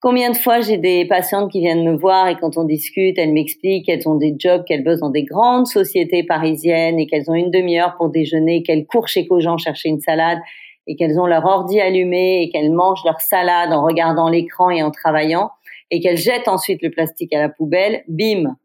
Combien 0.02 0.30
de 0.30 0.36
fois 0.36 0.60
j'ai 0.60 0.76
des 0.76 1.06
patientes 1.06 1.50
qui 1.50 1.60
viennent 1.60 1.82
me 1.82 1.96
voir 1.96 2.28
et 2.28 2.36
quand 2.36 2.58
on 2.58 2.64
discute, 2.64 3.16
elles 3.16 3.32
m'expliquent 3.32 3.86
qu'elles 3.86 4.06
ont 4.06 4.16
des 4.16 4.34
jobs, 4.38 4.64
qu'elles 4.66 4.84
bossent 4.84 5.00
dans 5.00 5.08
des 5.08 5.24
grandes 5.24 5.66
sociétés 5.66 6.22
parisiennes 6.22 6.98
et 6.98 7.06
qu'elles 7.06 7.30
ont 7.30 7.34
une 7.34 7.50
demi-heure 7.50 7.96
pour 7.96 8.10
déjeuner, 8.10 8.62
qu'elles 8.62 8.84
courent 8.84 9.08
chez 9.08 9.26
Cogent 9.26 9.56
chercher 9.56 9.88
une 9.88 10.00
salade 10.00 10.40
et 10.86 10.96
qu'elles 10.96 11.18
ont 11.18 11.26
leur 11.26 11.46
ordi 11.46 11.80
allumé 11.80 12.42
et 12.42 12.50
qu'elles 12.50 12.70
mangent 12.70 13.04
leur 13.06 13.22
salade 13.22 13.72
en 13.72 13.82
regardant 13.82 14.28
l'écran 14.28 14.68
et 14.68 14.82
en 14.82 14.90
travaillant 14.90 15.48
et 15.90 16.00
qu'elles 16.00 16.18
jettent 16.18 16.48
ensuite 16.48 16.82
le 16.82 16.90
plastique 16.90 17.32
à 17.32 17.40
la 17.40 17.48
poubelle, 17.48 18.04
bim, 18.08 18.56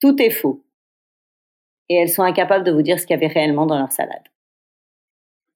tout 0.00 0.20
est 0.20 0.30
faux. 0.30 0.64
Et 1.88 1.94
elles 1.94 2.08
sont 2.08 2.22
incapables 2.22 2.64
de 2.64 2.72
vous 2.72 2.82
dire 2.82 2.98
ce 2.98 3.06
qu'il 3.06 3.14
y 3.14 3.18
avait 3.18 3.32
réellement 3.32 3.66
dans 3.66 3.78
leur 3.78 3.92
salade. 3.92 4.22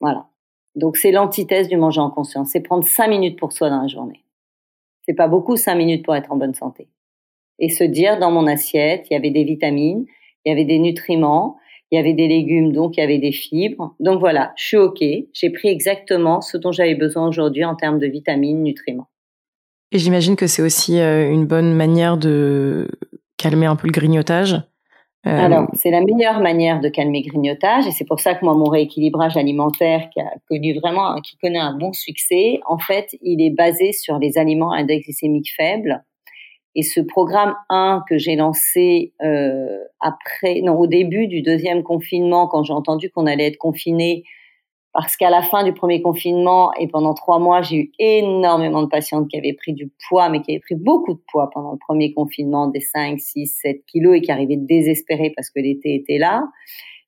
Voilà. 0.01 0.27
Donc 0.75 0.97
c'est 0.97 1.13
l'antithèse 1.13 1.69
du 1.69 1.77
manger 1.77 2.01
en 2.01 2.11
conscience. 2.11 2.51
C'est 2.51 2.61
prendre 2.61 2.85
cinq 2.85 3.09
minutes 3.09 3.39
pour 3.39 3.53
soi 3.53 3.71
dans 3.71 3.83
la 3.83 3.89
journée. 3.89 4.25
C'est 5.07 5.15
pas 5.15 5.29
beaucoup 5.29 5.57
cinq 5.57 5.77
minutes 5.77 6.05
pour 6.05 6.17
être 6.17 6.33
en 6.33 6.37
bonne 6.37 6.55
santé. 6.55 6.89
Et 7.59 7.69
se 7.69 7.85
dire 7.85 8.19
dans 8.19 8.31
mon 8.31 8.47
assiette, 8.47 9.07
il 9.11 9.15
y 9.15 9.17
avait 9.17 9.31
des 9.31 9.45
vitamines, 9.45 10.07
il 10.45 10.49
y 10.49 10.53
avait 10.53 10.65
des 10.65 10.79
nutriments, 10.79 11.57
il 11.91 11.97
y 11.97 11.99
avait 11.99 12.15
des 12.15 12.27
légumes, 12.27 12.73
donc 12.73 12.97
il 12.97 13.01
y 13.01 13.03
avait 13.05 13.19
des 13.19 13.31
fibres. 13.31 13.95
Donc 14.01 14.19
voilà, 14.19 14.53
je 14.57 14.65
suis 14.65 14.77
OK. 14.77 14.99
J'ai 15.33 15.51
pris 15.51 15.69
exactement 15.69 16.41
ce 16.41 16.57
dont 16.57 16.73
j'avais 16.73 16.97
besoin 16.97 17.29
aujourd'hui 17.29 17.65
en 17.65 17.77
termes 17.77 17.99
de 17.99 18.07
vitamines, 18.07 18.63
nutriments. 18.63 19.09
Et 19.93 19.99
j'imagine 19.99 20.35
que 20.35 20.49
c'est 20.49 20.63
aussi 20.63 20.99
euh, 20.99 21.31
une 21.31 21.47
bonne 21.47 21.73
manière 21.73 22.17
de 22.17 22.89
calmer 23.37 23.67
un 23.67 23.77
peu 23.77 23.87
le 23.87 23.93
grignotage 23.93 24.55
euh, 25.27 25.39
Alors, 25.39 25.69
c'est 25.75 25.91
la 25.91 26.01
meilleure 26.01 26.41
manière 26.41 26.81
de 26.81 26.89
calmer 26.89 27.23
le 27.25 27.31
grignotage 27.31 27.87
et 27.87 27.91
c'est 27.91 28.05
pour 28.05 28.21
ça 28.21 28.35
que 28.35 28.45
moi, 28.45 28.55
mon 28.55 28.69
rééquilibrage 28.69 29.37
alimentaire 29.37 30.09
qui 30.13 30.21
a 30.21 30.31
connu 30.49 30.75
vraiment, 30.79 31.21
qui 31.21 31.37
connaît 31.39 31.59
un 31.59 31.77
bon 31.77 31.93
succès, 31.93 32.61
en 32.67 32.79
fait, 32.79 33.17
il 33.23 33.43
est 33.43 33.55
basé 33.55 33.93
sur 33.93 34.19
les 34.19 34.39
aliments 34.39 34.73
à 34.73 34.79
index 34.79 35.05
glycémique 35.05 35.51
faible. 35.57 36.05
Et 36.77 36.83
ce 36.83 37.01
programme 37.01 37.55
1 37.71 38.03
que 38.09 38.19
j'ai 38.19 38.35
lancé 38.35 39.13
euh, 39.23 39.79
après, 40.01 40.61
non, 40.63 40.77
au 40.77 40.87
début 40.87 41.29
du 41.29 41.41
deuxième 41.41 41.83
confinement, 41.83 42.49
quand 42.49 42.65
j'ai 42.65 42.73
entendu 42.73 43.11
qu'on 43.11 43.27
allait 43.27 43.47
être 43.47 43.59
confiné 43.59 44.25
parce 44.95 45.17
qu'à 45.17 45.29
la 45.29 45.43
fin 45.43 45.65
du 45.65 45.75
premier 45.75 46.01
confinement 46.01 46.73
et 46.75 46.87
pendant 46.87 47.15
trois 47.15 47.41
mois, 47.41 47.63
j'ai 47.63 47.77
eu 47.77 47.93
énormément 47.99 48.81
de 48.81 48.87
patientes 48.87 49.29
qui 49.29 49.37
avaient 49.37 49.53
pris 49.53 49.73
du 49.73 49.93
poids, 50.09 50.29
mais 50.29 50.41
qui 50.41 50.53
avaient 50.53 50.61
pris 50.61 50.77
beaucoup 50.77 51.15
de 51.15 51.23
poids 51.33 51.51
pendant 51.53 51.73
le 51.73 51.79
premier 51.79 52.15
confinement, 52.15 52.69
des 52.69 52.81
5, 52.81 53.19
6, 53.19 53.59
7 53.61 53.85
kilos 53.87 54.17
et 54.17 54.21
qui 54.21 54.31
arrivaient 54.31 54.57
désespérées 54.57 55.33
parce 55.35 55.51
que 55.51 55.59
l'été 55.59 55.97
était 55.97 56.19
là. 56.19 56.45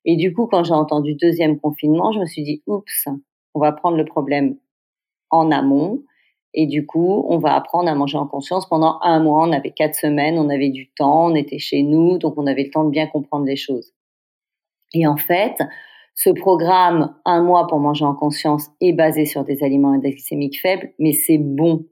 Et 0.03 0.17
du 0.17 0.33
coup, 0.33 0.47
quand 0.47 0.65
j'ai 0.65 0.73
entendu 0.73 1.15
deuxième 1.15 1.61
confinement, 1.61 2.11
je 2.11 2.19
me 2.19 2.25
suis 2.25 2.43
dit, 2.43 2.61
oups, 2.67 3.07
on 3.53 3.59
va 3.61 3.71
prendre 3.71 3.95
le 3.95 4.05
problème 4.05 4.57
en 5.29 5.49
amont. 5.49 6.03
Et 6.53 6.65
du 6.65 6.85
coup, 6.85 7.25
on 7.29 7.37
va 7.37 7.55
apprendre 7.55 7.89
à 7.89 7.95
manger 7.95 8.17
en 8.17 8.27
conscience 8.27 8.67
pendant 8.67 8.99
un 9.01 9.23
mois. 9.23 9.47
On 9.47 9.53
avait 9.53 9.71
quatre 9.71 9.95
semaines, 9.95 10.37
on 10.37 10.49
avait 10.49 10.71
du 10.71 10.89
temps, 10.91 11.27
on 11.27 11.35
était 11.35 11.59
chez 11.59 11.83
nous, 11.83 12.17
donc 12.17 12.33
on 12.35 12.47
avait 12.47 12.65
le 12.65 12.69
temps 12.69 12.83
de 12.83 12.89
bien 12.89 13.07
comprendre 13.07 13.45
les 13.45 13.55
choses. 13.55 13.93
Et 14.93 15.07
en 15.07 15.15
fait, 15.15 15.61
ce 16.17 16.31
programme, 16.31 17.13
un 17.25 17.43
mois 17.43 17.67
pour 17.67 17.79
manger 17.79 18.03
en 18.03 18.15
conscience, 18.15 18.69
est 18.81 18.93
basé 18.93 19.25
sur 19.25 19.43
des 19.43 19.63
aliments 19.63 19.95
glycémiques 19.99 20.59
faibles, 20.59 20.91
mais 20.97 21.13
c'est 21.13 21.37
bon. 21.37 21.85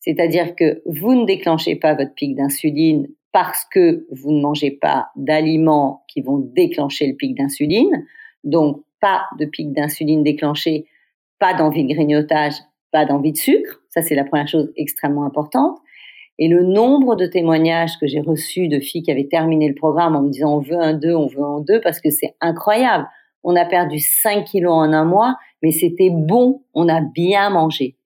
C'est-à-dire 0.00 0.56
que 0.56 0.82
vous 0.84 1.14
ne 1.14 1.24
déclenchez 1.26 1.76
pas 1.76 1.94
votre 1.94 2.12
pic 2.12 2.34
d'insuline 2.34 3.06
parce 3.32 3.64
que 3.72 4.04
vous 4.10 4.32
ne 4.32 4.40
mangez 4.40 4.72
pas 4.72 5.10
d'aliments 5.14 6.02
qui 6.08 6.22
vont 6.22 6.38
déclencher 6.38 7.06
le 7.06 7.14
pic 7.14 7.36
d'insuline. 7.36 8.04
Donc, 8.42 8.82
pas 9.00 9.22
de 9.38 9.44
pic 9.44 9.72
d'insuline 9.72 10.24
déclenché, 10.24 10.86
pas 11.38 11.54
d'envie 11.54 11.84
de 11.84 11.94
grignotage, 11.94 12.54
pas 12.90 13.04
d'envie 13.04 13.30
de 13.30 13.36
sucre. 13.36 13.80
Ça, 13.90 14.02
c'est 14.02 14.16
la 14.16 14.24
première 14.24 14.48
chose 14.48 14.72
extrêmement 14.76 15.24
importante. 15.24 15.78
Et 16.40 16.48
le 16.48 16.64
nombre 16.64 17.14
de 17.14 17.26
témoignages 17.26 17.96
que 18.00 18.08
j'ai 18.08 18.20
reçus 18.20 18.66
de 18.66 18.80
filles 18.80 19.02
qui 19.04 19.12
avaient 19.12 19.28
terminé 19.28 19.68
le 19.68 19.74
programme 19.76 20.16
en 20.16 20.22
me 20.22 20.30
disant 20.30 20.56
on 20.56 20.60
veut 20.60 20.80
un 20.80 20.94
2, 20.94 21.14
on 21.14 21.28
veut 21.28 21.44
un 21.44 21.60
2, 21.60 21.80
parce 21.80 22.00
que 22.00 22.10
c'est 22.10 22.34
incroyable. 22.40 23.06
On 23.42 23.56
a 23.56 23.64
perdu 23.64 23.98
5 23.98 24.44
kilos 24.44 24.72
en 24.72 24.92
un 24.92 25.04
mois, 25.04 25.36
mais 25.62 25.70
c'était 25.70 26.10
bon, 26.10 26.62
on 26.74 26.88
a 26.88 27.00
bien 27.00 27.50
mangé. 27.50 27.96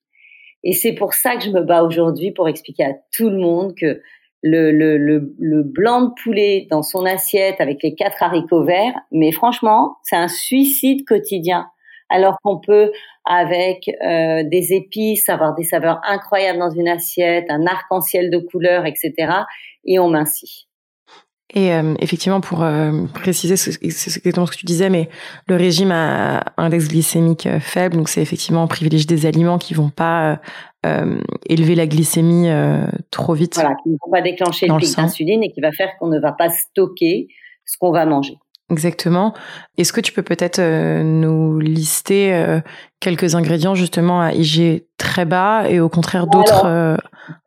Et 0.62 0.72
c'est 0.72 0.94
pour 0.94 1.12
ça 1.14 1.36
que 1.36 1.42
je 1.42 1.50
me 1.50 1.62
bats 1.62 1.84
aujourd'hui 1.84 2.32
pour 2.32 2.48
expliquer 2.48 2.84
à 2.84 2.94
tout 3.12 3.28
le 3.28 3.38
monde 3.38 3.74
que 3.74 4.00
le, 4.42 4.72
le, 4.72 4.98
le, 4.98 5.34
le, 5.38 5.62
blanc 5.62 6.02
de 6.02 6.10
poulet 6.22 6.66
dans 6.70 6.82
son 6.82 7.06
assiette 7.06 7.60
avec 7.60 7.82
les 7.82 7.94
quatre 7.94 8.22
haricots 8.22 8.64
verts, 8.64 8.94
mais 9.10 9.32
franchement, 9.32 9.96
c'est 10.02 10.16
un 10.16 10.28
suicide 10.28 11.06
quotidien. 11.06 11.66
Alors 12.10 12.36
qu'on 12.42 12.60
peut, 12.60 12.92
avec 13.24 13.88
euh, 13.88 14.42
des 14.44 14.74
épices, 14.74 15.30
avoir 15.30 15.54
des 15.54 15.62
saveurs 15.64 16.00
incroyables 16.06 16.58
dans 16.58 16.70
une 16.70 16.88
assiette, 16.88 17.46
un 17.48 17.66
arc-en-ciel 17.66 18.30
de 18.30 18.38
couleurs, 18.38 18.84
etc. 18.84 19.14
Et 19.86 19.98
on 19.98 20.10
mincit. 20.10 20.68
Et 21.54 21.72
euh, 21.72 21.94
effectivement, 22.00 22.40
pour 22.40 22.62
euh, 22.62 23.06
préciser, 23.14 23.54
exactement 23.80 24.44
ce 24.44 24.50
que 24.50 24.56
tu 24.56 24.66
disais, 24.66 24.90
mais 24.90 25.08
le 25.46 25.54
régime 25.54 25.92
a 25.92 26.40
un 26.56 26.64
index 26.64 26.88
glycémique 26.88 27.46
euh, 27.46 27.60
faible, 27.60 27.96
donc 27.96 28.08
c'est 28.08 28.20
effectivement 28.20 28.64
on 28.64 28.66
privilégie 28.66 29.06
des 29.06 29.24
aliments 29.24 29.58
qui 29.58 29.72
vont 29.72 29.90
pas 29.90 30.40
élever 31.48 31.74
la 31.74 31.86
glycémie 31.86 32.50
trop 33.10 33.32
vite. 33.32 33.54
Voilà, 33.54 33.74
qui 33.82 33.88
ne 33.88 33.94
vont 34.04 34.12
pas 34.12 34.20
déclencher 34.20 34.66
le 34.66 34.76
pic 34.76 34.94
d'insuline 34.94 35.42
et 35.42 35.50
qui 35.50 35.62
va 35.62 35.72
faire 35.72 35.88
qu'on 35.98 36.08
ne 36.08 36.20
va 36.20 36.32
pas 36.32 36.50
stocker 36.50 37.28
ce 37.64 37.78
qu'on 37.78 37.90
va 37.90 38.04
manger. 38.04 38.36
Exactement. 38.70 39.34
Est-ce 39.76 39.92
que 39.92 40.00
tu 40.00 40.12
peux 40.12 40.22
peut-être 40.22 40.58
euh, 40.58 41.02
nous 41.02 41.58
lister 41.58 42.34
euh, 42.34 42.60
quelques 42.98 43.34
ingrédients 43.34 43.74
justement 43.74 44.22
à 44.22 44.32
IG 44.32 44.84
très 44.96 45.26
bas 45.26 45.68
et 45.68 45.80
au 45.80 45.90
contraire 45.90 46.26
d'autres 46.26 46.98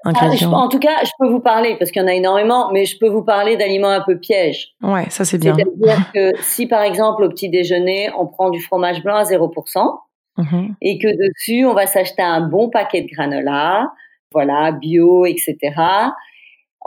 ah, 0.05 0.29
En 0.51 0.67
tout 0.67 0.79
cas, 0.79 1.03
je 1.03 1.11
peux 1.19 1.27
vous 1.27 1.39
parler 1.39 1.75
parce 1.77 1.91
qu'il 1.91 2.01
y 2.01 2.05
en 2.05 2.07
a 2.07 2.13
énormément, 2.13 2.71
mais 2.71 2.85
je 2.85 2.97
peux 2.97 3.07
vous 3.07 3.23
parler 3.23 3.57
d'aliments 3.57 3.89
un 3.89 4.01
peu 4.01 4.19
pièges. 4.19 4.69
Ouais, 4.81 5.09
ça 5.09 5.25
c'est 5.25 5.37
bien. 5.37 5.55
C'est-à-dire 5.55 6.11
que 6.13 6.31
si 6.41 6.67
par 6.67 6.81
exemple 6.81 7.23
au 7.23 7.29
petit 7.29 7.49
déjeuner 7.49 8.09
on 8.17 8.27
prend 8.27 8.49
du 8.49 8.61
fromage 8.61 9.03
blanc 9.03 9.15
à 9.15 9.23
0% 9.23 9.99
mmh 10.37 10.67
et 10.81 10.99
que 10.99 11.07
dessus 11.07 11.65
on 11.65 11.73
va 11.73 11.87
s'acheter 11.87 12.21
un 12.21 12.41
bon 12.41 12.69
paquet 12.69 13.01
de 13.01 13.07
granola, 13.07 13.91
voilà, 14.31 14.71
bio, 14.71 15.25
etc 15.25 15.73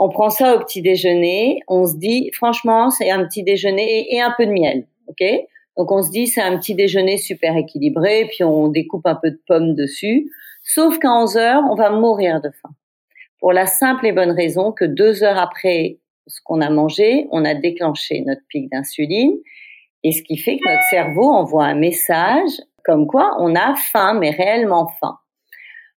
on 0.01 0.09
prend 0.09 0.31
ça 0.31 0.57
au 0.57 0.61
petit 0.61 0.81
déjeuner, 0.81 1.61
on 1.69 1.87
se 1.87 1.95
dit, 1.95 2.31
franchement, 2.33 2.89
c'est 2.91 3.11
un 3.11 3.23
petit 3.27 3.43
déjeuner 3.43 4.07
et, 4.15 4.21
un 4.21 4.33
peu 4.37 4.47
de 4.47 4.51
miel, 4.51 4.87
ok? 5.09 5.23
Donc 5.77 5.93
on 5.93 6.03
se 6.03 6.11
dit, 6.11 6.27
c'est 6.27 6.41
un 6.41 6.57
petit 6.59 6.75
déjeuner 6.75 7.19
super 7.19 7.55
équilibré, 7.55 8.27
puis 8.31 8.43
on 8.43 8.69
découpe 8.69 9.07
un 9.07 9.15
peu 9.15 9.31
de 9.31 9.41
pommes 9.47 9.75
dessus. 9.75 10.31
Sauf 10.63 10.99
qu'à 10.99 11.13
11 11.13 11.37
heures, 11.37 11.63
on 11.71 11.75
va 11.75 11.91
mourir 11.91 12.41
de 12.41 12.51
faim. 12.63 12.71
Pour 13.41 13.53
la 13.53 13.67
simple 13.67 14.07
et 14.07 14.13
bonne 14.13 14.33
raison 14.33 14.71
que 14.71 14.85
deux 14.85 15.25
heures 15.25 15.39
après 15.39 15.99
ce 16.27 16.41
qu'on 16.45 16.61
a 16.61 16.71
mangé, 16.71 17.27
on 17.33 17.45
a 17.45 17.55
déclenché 17.55 18.23
notre 18.27 18.43
pic 18.49 18.71
d'insuline, 18.71 19.37
et 20.05 20.13
ce 20.13 20.23
qui 20.23 20.37
fait 20.37 20.59
que 20.59 20.69
notre 20.69 20.89
cerveau 20.91 21.25
envoie 21.25 21.65
un 21.65 21.75
message 21.75 22.51
comme 22.85 23.07
quoi 23.07 23.37
on 23.39 23.55
a 23.55 23.75
faim, 23.75 24.15
mais 24.19 24.31
réellement 24.31 24.89
faim. 25.01 25.19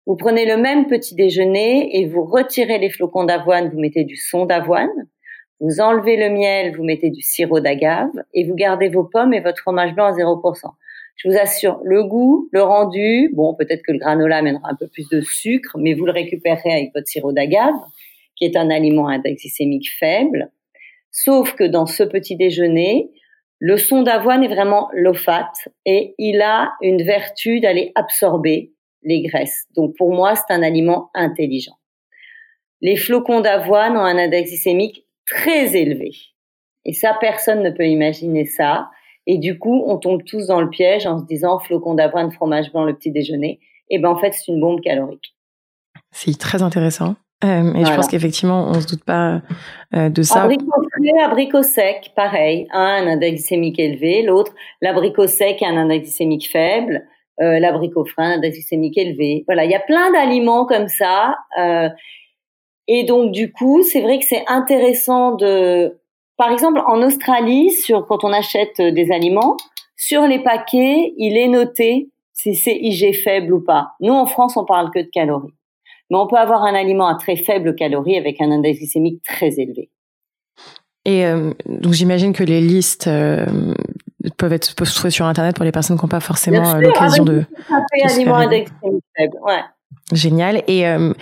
Vous 0.07 0.15
prenez 0.15 0.45
le 0.45 0.57
même 0.57 0.88
petit 0.88 1.15
déjeuner 1.15 2.00
et 2.00 2.07
vous 2.07 2.25
retirez 2.25 2.79
les 2.79 2.89
flocons 2.89 3.24
d'avoine, 3.24 3.69
vous 3.69 3.79
mettez 3.79 4.03
du 4.03 4.15
son 4.15 4.45
d'avoine, 4.45 4.89
vous 5.60 5.79
enlevez 5.79 6.17
le 6.17 6.29
miel, 6.29 6.75
vous 6.75 6.83
mettez 6.83 7.12
du 7.12 7.21
sirop 7.21 7.60
d'agave 7.60 8.12
et 8.33 8.48
vous 8.48 8.55
gardez 8.55 8.89
vos 8.89 9.03
pommes 9.03 9.33
et 9.33 9.41
votre 9.41 9.60
fromage 9.60 9.93
blanc 9.93 10.05
à 10.05 10.12
0%. 10.12 10.71
Je 11.17 11.29
vous 11.29 11.37
assure, 11.37 11.79
le 11.83 12.03
goût, 12.03 12.49
le 12.51 12.63
rendu, 12.63 13.29
bon, 13.33 13.53
peut-être 13.53 13.83
que 13.83 13.91
le 13.91 13.99
granola 13.99 14.37
amènera 14.37 14.69
un 14.69 14.75
peu 14.75 14.87
plus 14.87 15.07
de 15.09 15.21
sucre, 15.21 15.77
mais 15.77 15.93
vous 15.93 16.05
le 16.05 16.11
récupérez 16.11 16.71
avec 16.71 16.91
votre 16.95 17.07
sirop 17.07 17.31
d'agave, 17.31 17.75
qui 18.35 18.45
est 18.45 18.55
un 18.55 18.69
aliment 18.69 19.07
à 19.07 19.13
index 19.13 19.41
glycémique 19.41 19.89
faible. 19.99 20.51
Sauf 21.11 21.53
que 21.53 21.63
dans 21.63 21.85
ce 21.85 22.03
petit 22.03 22.35
déjeuner, 22.35 23.11
le 23.59 23.77
son 23.77 24.01
d'avoine 24.01 24.43
est 24.43 24.47
vraiment 24.47 24.89
low 24.93 25.13
fat 25.13 25.51
et 25.85 26.15
il 26.17 26.41
a 26.41 26.73
une 26.81 27.03
vertu 27.03 27.59
d'aller 27.59 27.91
absorber 27.93 28.73
les 29.03 29.21
graisses. 29.21 29.67
Donc 29.75 29.95
pour 29.97 30.11
moi, 30.11 30.33
c'est 30.35 30.51
un 30.51 30.63
aliment 30.63 31.11
intelligent. 31.13 31.77
Les 32.81 32.95
flocons 32.95 33.41
d'avoine 33.41 33.95
ont 33.95 34.05
un 34.05 34.17
index 34.17 34.49
glycémique 34.49 35.05
très 35.27 35.75
élevé. 35.75 36.11
Et 36.85 36.93
ça, 36.93 37.15
personne 37.19 37.61
ne 37.61 37.69
peut 37.69 37.85
imaginer 37.85 38.45
ça. 38.45 38.89
Et 39.27 39.37
du 39.37 39.59
coup, 39.59 39.83
on 39.85 39.97
tombe 39.97 40.23
tous 40.23 40.47
dans 40.47 40.61
le 40.61 40.69
piège 40.69 41.05
en 41.05 41.19
se 41.19 41.25
disant 41.25 41.59
flocons 41.59 41.93
d'avoine, 41.93 42.31
fromage 42.31 42.71
blanc, 42.71 42.83
le 42.83 42.95
petit 42.95 43.11
déjeuner. 43.11 43.59
Et 43.89 43.99
ben 43.99 44.09
en 44.09 44.17
fait, 44.17 44.31
c'est 44.33 44.51
une 44.51 44.59
bombe 44.59 44.81
calorique. 44.81 45.35
C'est 46.11 46.37
très 46.37 46.61
intéressant. 46.61 47.15
Euh, 47.43 47.73
et 47.73 47.85
je 47.85 47.95
pense 47.95 48.07
qu'effectivement, 48.07 48.67
on 48.69 48.79
se 48.79 48.87
doute 48.87 49.03
pas 49.03 49.41
euh, 49.95 50.09
de 50.09 50.21
ça. 50.21 50.43
Abricot 50.43 50.83
frais, 50.91 51.23
abricot 51.23 51.63
sec, 51.63 52.11
pareil. 52.15 52.67
Un, 52.71 52.79
un 52.79 53.07
index 53.07 53.33
glycémique 53.33 53.79
élevé. 53.79 54.21
L'autre, 54.21 54.53
l'abricot 54.81 55.27
sec 55.27 55.61
a 55.63 55.67
un 55.67 55.77
index 55.77 56.03
glycémique 56.03 56.49
faible 56.49 57.03
euh, 57.41 57.57
l'abricot 57.59 58.05
frein, 58.05 58.33
index 58.33 58.55
glycémique 58.55 58.97
élevé. 58.97 59.43
Voilà, 59.47 59.65
il 59.65 59.71
y 59.71 59.75
a 59.75 59.79
plein 59.79 60.11
d'aliments 60.11 60.65
comme 60.65 60.87
ça. 60.87 61.35
Et 62.87 63.03
donc 63.03 63.31
du 63.31 63.51
coup, 63.51 63.81
c'est 63.83 64.01
vrai 64.01 64.19
que 64.19 64.25
c'est 64.25 64.43
intéressant 64.47 65.35
de, 65.35 66.00
par 66.41 66.50
exemple, 66.50 66.81
en 66.88 67.03
Australie, 67.03 67.69
sur 67.69 68.07
quand 68.07 68.24
on 68.24 68.33
achète 68.33 68.81
des 68.81 69.12
aliments, 69.12 69.57
sur 69.95 70.24
les 70.24 70.39
paquets, 70.39 71.13
il 71.15 71.38
est 71.38 71.48
noté 71.48 72.10
si 72.33 72.55
c'est 72.55 72.75
IG 72.75 73.13
faible 73.13 73.53
ou 73.53 73.62
pas. 73.62 73.89
Nous, 74.00 74.12
en 74.12 74.25
France, 74.25 74.57
on 74.57 74.65
parle 74.65 74.89
que 74.89 74.98
de 74.98 75.10
calories. 75.13 75.53
Mais 76.10 76.17
on 76.17 76.25
peut 76.25 76.38
avoir 76.38 76.63
un 76.63 76.74
aliment 76.74 77.05
à 77.05 77.13
très 77.13 77.36
faible 77.36 77.75
calories 77.75 78.17
avec 78.17 78.41
un 78.41 78.50
index 78.50 78.79
glycémique 78.79 79.21
très 79.21 79.60
élevé. 79.60 79.91
Et 81.05 81.27
euh, 81.27 81.53
donc 81.67 81.93
j'imagine 81.93 82.33
que 82.33 82.43
les 82.43 82.60
listes 82.60 83.05
euh, 83.05 83.45
peuvent 84.38 84.53
être 84.53 84.74
peuvent 84.74 84.89
se 84.89 84.95
trouver 84.95 85.12
sur 85.12 85.27
internet 85.27 85.55
pour 85.55 85.65
les 85.65 85.71
personnes 85.71 85.95
qui 85.95 86.03
n'ont 86.03 86.10
pas 86.10 86.21
forcément 86.21 86.74
euh, 86.74 86.79
l'occasion 86.79 87.24
de. 87.24 87.43
aliments 88.03 88.50
faible, 89.15 89.38
ouais. 89.43 89.62
Génial. 90.11 90.63
Et 90.67 90.87
euh, 90.87 91.13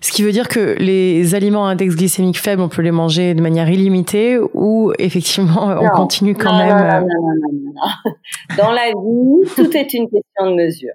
ce 0.00 0.12
qui 0.12 0.22
veut 0.22 0.32
dire 0.32 0.48
que 0.48 0.76
les 0.78 1.34
aliments 1.34 1.66
à 1.66 1.70
index 1.70 1.96
glycémique 1.96 2.38
faible, 2.38 2.62
on 2.62 2.68
peut 2.68 2.82
les 2.82 2.90
manger 2.90 3.34
de 3.34 3.40
manière 3.40 3.68
illimitée 3.68 4.38
ou 4.54 4.92
effectivement 4.98 5.76
on 5.80 5.88
continue 5.88 6.34
quand 6.34 6.56
même. 6.56 7.06
Non, 7.06 7.06
non, 7.06 7.72
non, 7.74 8.12
Dans 8.58 8.72
la 8.72 8.88
vie, 8.88 9.54
tout 9.56 9.76
est 9.76 9.94
une 9.94 10.08
question 10.10 10.50
de 10.50 10.54
mesure. 10.54 10.94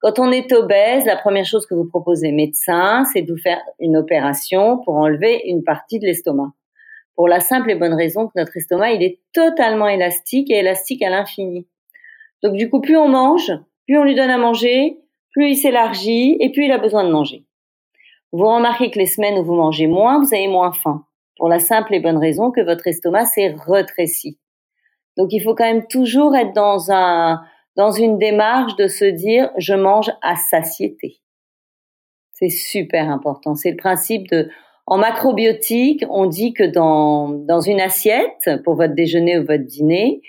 Quand 0.00 0.18
on 0.18 0.30
est 0.30 0.52
obèse, 0.52 1.04
la 1.06 1.16
première 1.16 1.46
chose 1.46 1.66
que 1.66 1.74
vous 1.74 1.88
proposez 1.88 2.30
médecin, 2.32 3.04
c'est 3.12 3.22
de 3.22 3.32
vous 3.32 3.38
faire 3.38 3.60
une 3.80 3.96
opération 3.96 4.78
pour 4.84 4.96
enlever 4.96 5.42
une 5.46 5.64
partie 5.64 5.98
de 5.98 6.06
l'estomac 6.06 6.52
pour 7.16 7.28
la 7.28 7.40
simple 7.40 7.70
et 7.70 7.74
bonne 7.74 7.94
raison 7.94 8.26
que 8.28 8.32
notre 8.36 8.56
estomac, 8.56 8.92
il 8.92 9.02
est 9.02 9.18
totalement 9.32 9.88
élastique 9.88 10.50
et 10.50 10.58
élastique 10.58 11.02
à 11.02 11.10
l'infini. 11.10 11.66
Donc 12.42 12.54
du 12.54 12.68
coup, 12.68 12.80
plus 12.80 12.96
on 12.96 13.08
mange, 13.08 13.50
plus 13.86 13.98
on 13.98 14.04
lui 14.04 14.14
donne 14.14 14.30
à 14.30 14.38
manger, 14.38 14.98
plus 15.36 15.50
il 15.50 15.56
s'élargit 15.56 16.38
et 16.40 16.50
plus 16.50 16.64
il 16.64 16.72
a 16.72 16.78
besoin 16.78 17.04
de 17.04 17.12
manger. 17.12 17.44
Vous 18.32 18.46
remarquez 18.46 18.90
que 18.90 18.98
les 18.98 19.04
semaines 19.04 19.36
où 19.38 19.44
vous 19.44 19.54
mangez 19.54 19.86
moins, 19.86 20.18
vous 20.18 20.34
avez 20.34 20.48
moins 20.48 20.72
faim, 20.72 21.04
pour 21.36 21.50
la 21.50 21.58
simple 21.58 21.94
et 21.94 22.00
bonne 22.00 22.16
raison 22.16 22.50
que 22.50 22.62
votre 22.62 22.86
estomac 22.86 23.26
s'est 23.26 23.54
retréci. 23.66 24.38
Donc 25.18 25.34
il 25.34 25.42
faut 25.42 25.54
quand 25.54 25.66
même 25.66 25.86
toujours 25.88 26.34
être 26.34 26.54
dans 26.54 26.90
un 26.90 27.42
dans 27.76 27.90
une 27.90 28.16
démarche 28.16 28.76
de 28.76 28.88
se 28.88 29.04
dire 29.04 29.50
je 29.58 29.74
mange 29.74 30.10
à 30.22 30.36
satiété. 30.36 31.18
C'est 32.32 32.48
super 32.48 33.10
important. 33.10 33.54
C'est 33.54 33.72
le 33.72 33.76
principe 33.76 34.30
de 34.30 34.48
en 34.86 34.96
macrobiotique, 34.96 36.02
on 36.08 36.24
dit 36.24 36.54
que 36.54 36.64
dans, 36.64 37.28
dans 37.28 37.60
une 37.60 37.80
assiette, 37.82 38.50
pour 38.64 38.76
votre 38.76 38.94
déjeuner 38.94 39.36
ou 39.36 39.44
votre 39.44 39.64
dîner, 39.64 40.22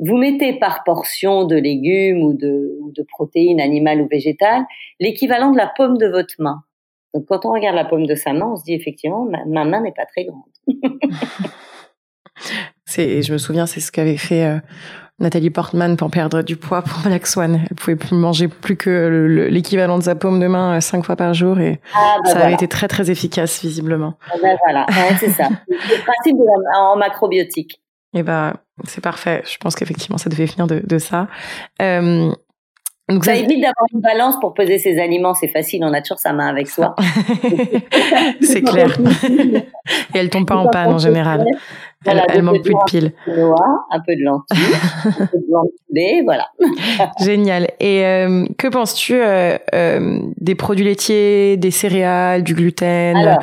vous 0.00 0.16
mettez 0.16 0.58
par 0.58 0.82
portion 0.82 1.44
de 1.44 1.56
légumes 1.56 2.22
ou 2.22 2.32
de, 2.32 2.78
de 2.96 3.02
protéines 3.02 3.60
animales 3.60 4.00
ou 4.00 4.08
végétales 4.08 4.64
l'équivalent 4.98 5.50
de 5.50 5.56
la 5.56 5.70
pomme 5.76 5.98
de 5.98 6.06
votre 6.06 6.34
main. 6.38 6.62
Donc 7.14 7.26
quand 7.28 7.44
on 7.44 7.52
regarde 7.52 7.76
la 7.76 7.84
pomme 7.84 8.06
de 8.06 8.14
sa 8.14 8.32
main, 8.32 8.50
on 8.52 8.56
se 8.56 8.64
dit 8.64 8.74
effectivement, 8.74 9.26
ma, 9.26 9.44
ma 9.44 9.64
main 9.64 9.82
n'est 9.82 9.92
pas 9.92 10.06
très 10.06 10.24
grande. 10.24 10.42
c'est, 12.86 13.22
je 13.22 13.32
me 13.32 13.38
souviens, 13.38 13.66
c'est 13.66 13.80
ce 13.80 13.92
qu'avait 13.92 14.16
fait 14.16 14.44
euh, 14.44 14.58
Nathalie 15.18 15.50
Portman 15.50 15.96
pour 15.98 16.10
perdre 16.10 16.40
du 16.42 16.56
poids 16.56 16.80
pour 16.80 17.00
Black 17.04 17.26
Swan. 17.26 17.60
Elle 17.68 17.76
pouvait 17.76 17.96
plus 17.96 18.16
manger 18.16 18.48
plus 18.48 18.76
que 18.76 19.48
l'équivalent 19.50 19.98
de 19.98 20.04
sa 20.04 20.14
paume 20.14 20.40
de 20.40 20.46
main 20.46 20.76
euh, 20.76 20.80
cinq 20.80 21.04
fois 21.04 21.16
par 21.16 21.34
jour 21.34 21.58
et 21.58 21.78
ah, 21.94 22.16
bah 22.24 22.30
ça 22.30 22.38
avait 22.40 22.54
été 22.54 22.68
très 22.68 22.88
très 22.88 23.10
efficace 23.10 23.60
visiblement. 23.60 24.14
Ah, 24.30 24.36
bah 24.40 24.48
voilà, 24.64 24.86
c'est 25.18 25.28
ça. 25.28 25.48
Le 25.68 26.02
principe 26.04 26.36
de 26.36 26.78
en 26.78 26.96
macrobiotique. 26.96 27.82
Et 28.12 28.20
eh 28.20 28.22
bah 28.22 28.54
c'est 28.84 29.00
parfait. 29.00 29.42
Je 29.50 29.56
pense 29.58 29.74
qu'effectivement 29.76 30.18
ça 30.18 30.30
devait 30.30 30.46
venir 30.46 30.66
de, 30.66 30.80
de 30.84 30.98
ça. 30.98 31.28
Euh, 31.80 32.32
donc 33.10 33.24
ça, 33.24 33.34
évite 33.34 33.60
d'avoir 33.60 33.86
une 33.92 34.00
balance 34.00 34.38
pour 34.38 34.54
peser 34.54 34.78
ses 34.78 35.00
aliments, 35.00 35.34
c'est 35.34 35.48
facile, 35.48 35.82
on 35.84 35.92
a 35.92 36.00
toujours 36.00 36.20
sa 36.20 36.32
main 36.32 36.46
avec 36.46 36.68
soi. 36.68 36.94
c'est 38.40 38.62
clair. 38.62 38.96
Et 40.14 40.18
elle 40.18 40.30
tombe 40.30 40.46
pas 40.46 40.56
en 40.56 40.68
panne 40.68 40.92
en 40.92 40.98
général. 40.98 41.44
elle, 42.06 42.42
manque 42.42 42.62
plus 42.62 42.74
de 42.74 42.84
piles. 42.86 43.12
un 43.26 44.00
peu 44.06 44.14
de 44.14 44.22
lentilles, 44.22 44.76
un 45.04 45.26
peu 45.26 45.38
de 45.38 46.24
voilà. 46.24 46.46
Génial. 47.20 47.68
Et 47.80 48.04
euh, 48.04 48.46
que 48.56 48.68
penses-tu 48.68 49.14
euh, 49.14 49.58
euh, 49.74 50.20
des 50.40 50.54
produits 50.54 50.84
laitiers, 50.84 51.56
des 51.56 51.72
céréales, 51.72 52.44
du 52.44 52.54
gluten, 52.54 53.38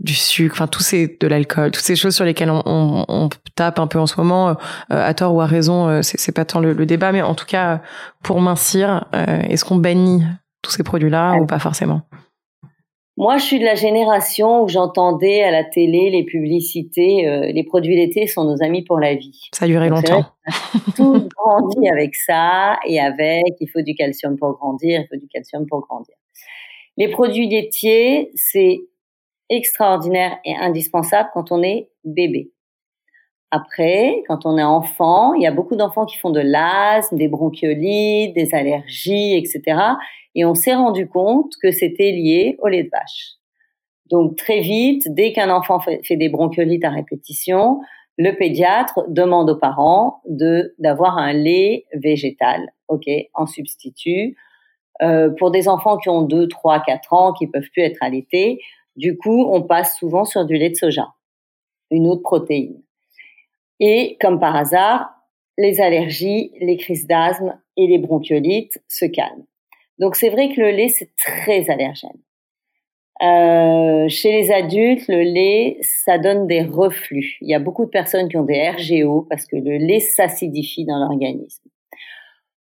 du 0.00 0.14
sucre, 0.14 0.54
enfin 0.54 0.66
tous 0.66 0.82
ces 0.82 1.16
de 1.20 1.26
l'alcool, 1.26 1.70
toutes 1.70 1.84
ces 1.84 1.96
choses 1.96 2.14
sur 2.14 2.24
lesquelles 2.24 2.50
on, 2.50 3.28
tape 3.54 3.78
un 3.78 3.86
peu 3.86 3.98
en 3.98 4.06
ce 4.06 4.18
moment, 4.18 4.56
à 4.88 5.14
tort 5.14 5.34
ou 5.34 5.40
à 5.40 5.46
raison, 5.46 6.00
c'est 6.02 6.34
pas 6.34 6.44
tant 6.44 6.60
le, 6.60 6.86
débat, 6.86 7.12
mais 7.12 7.20
en 7.20 7.34
tout 7.34 7.44
cas 7.46 7.82
pour 8.22 8.40
mincir, 8.40 9.04
est-ce 9.12 9.64
qu'on 9.64 9.76
bannit 9.76 10.22
tous 10.62 10.70
ces 10.70 10.82
produits-là 10.82 11.34
ou 11.40 11.46
pas 11.46 11.58
forcément? 11.58 12.02
Moi, 13.20 13.36
je 13.36 13.44
suis 13.44 13.58
de 13.58 13.66
la 13.66 13.74
génération 13.74 14.62
où 14.62 14.68
j'entendais 14.68 15.42
à 15.42 15.50
la 15.50 15.62
télé 15.62 16.08
les 16.08 16.24
publicités, 16.24 17.28
euh, 17.28 17.52
les 17.52 17.64
produits 17.64 17.94
laitiers 17.94 18.26
sont 18.26 18.44
nos 18.44 18.62
amis 18.62 18.82
pour 18.82 18.98
la 18.98 19.14
vie. 19.14 19.38
Ça 19.52 19.66
a 19.66 19.68
duré 19.68 19.90
longtemps. 19.90 20.24
Tout 20.96 21.28
grandit 21.36 21.88
avec 21.90 22.14
ça 22.14 22.78
et 22.86 22.98
avec, 22.98 23.44
il 23.60 23.68
faut 23.70 23.82
du 23.82 23.94
calcium 23.94 24.38
pour 24.38 24.52
grandir, 24.52 25.02
il 25.02 25.06
faut 25.10 25.20
du 25.20 25.28
calcium 25.28 25.66
pour 25.66 25.80
grandir. 25.80 26.14
Les 26.96 27.08
produits 27.08 27.46
laitiers, 27.46 28.30
c'est 28.36 28.78
extraordinaire 29.50 30.38
et 30.44 30.56
indispensable 30.56 31.28
quand 31.34 31.52
on 31.52 31.62
est 31.62 31.90
bébé. 32.04 32.50
Après, 33.50 34.22
quand 34.28 34.46
on 34.46 34.56
est 34.56 34.62
enfant, 34.62 35.34
il 35.34 35.42
y 35.42 35.46
a 35.46 35.50
beaucoup 35.50 35.74
d'enfants 35.74 36.06
qui 36.06 36.16
font 36.16 36.30
de 36.30 36.40
l'asthme, 36.40 37.16
des 37.16 37.26
bronchiolites, 37.26 38.32
des 38.32 38.54
allergies, 38.54 39.36
etc. 39.36 39.80
Et 40.36 40.44
on 40.44 40.54
s'est 40.54 40.74
rendu 40.74 41.08
compte 41.08 41.52
que 41.60 41.72
c'était 41.72 42.12
lié 42.12 42.56
au 42.60 42.68
lait 42.68 42.84
de 42.84 42.90
vache. 42.90 43.32
Donc 44.08 44.36
très 44.36 44.60
vite, 44.60 45.02
dès 45.08 45.32
qu'un 45.32 45.50
enfant 45.50 45.80
fait, 45.80 46.16
des 46.16 46.28
bronchiolites 46.28 46.84
à 46.84 46.90
répétition, 46.90 47.80
le 48.18 48.32
pédiatre 48.36 49.04
demande 49.08 49.50
aux 49.50 49.56
parents 49.56 50.20
de 50.28 50.74
d'avoir 50.78 51.18
un 51.18 51.32
lait 51.32 51.86
végétal, 51.94 52.72
ok, 52.88 53.08
en 53.34 53.46
substitut. 53.46 54.36
Euh, 55.02 55.30
pour 55.38 55.50
des 55.50 55.66
enfants 55.68 55.96
qui 55.96 56.10
ont 56.10 56.22
2, 56.22 56.46
3, 56.46 56.82
4 56.82 57.12
ans, 57.14 57.32
qui 57.32 57.46
peuvent 57.46 57.70
plus 57.72 57.82
être 57.82 58.02
allaités, 58.02 58.60
du 58.96 59.16
coup, 59.16 59.46
on 59.50 59.62
passe 59.62 59.98
souvent 59.98 60.24
sur 60.24 60.44
du 60.44 60.56
lait 60.56 60.70
de 60.70 60.76
soja, 60.76 61.08
une 61.90 62.06
autre 62.06 62.22
protéine. 62.22 62.82
Et 63.78 64.16
comme 64.20 64.38
par 64.38 64.56
hasard, 64.56 65.10
les 65.58 65.80
allergies, 65.80 66.52
les 66.60 66.76
crises 66.76 67.06
d'asthme 67.06 67.58
et 67.76 67.86
les 67.86 67.98
bronchiolites 67.98 68.82
se 68.88 69.06
calment. 69.06 69.46
Donc 69.98 70.16
c'est 70.16 70.30
vrai 70.30 70.48
que 70.48 70.60
le 70.60 70.70
lait, 70.70 70.88
c'est 70.88 71.14
très 71.16 71.70
allergène. 71.70 72.20
Euh, 73.22 74.08
chez 74.08 74.32
les 74.32 74.50
adultes, 74.50 75.06
le 75.08 75.20
lait, 75.20 75.76
ça 75.82 76.16
donne 76.16 76.46
des 76.46 76.62
reflux. 76.62 77.36
Il 77.42 77.50
y 77.50 77.54
a 77.54 77.58
beaucoup 77.58 77.84
de 77.84 77.90
personnes 77.90 78.28
qui 78.30 78.38
ont 78.38 78.44
des 78.44 78.70
RGO 78.70 79.26
parce 79.28 79.44
que 79.44 79.56
le 79.56 79.76
lait 79.76 80.00
s'acidifie 80.00 80.86
dans 80.86 80.98
l'organisme. 80.98 81.68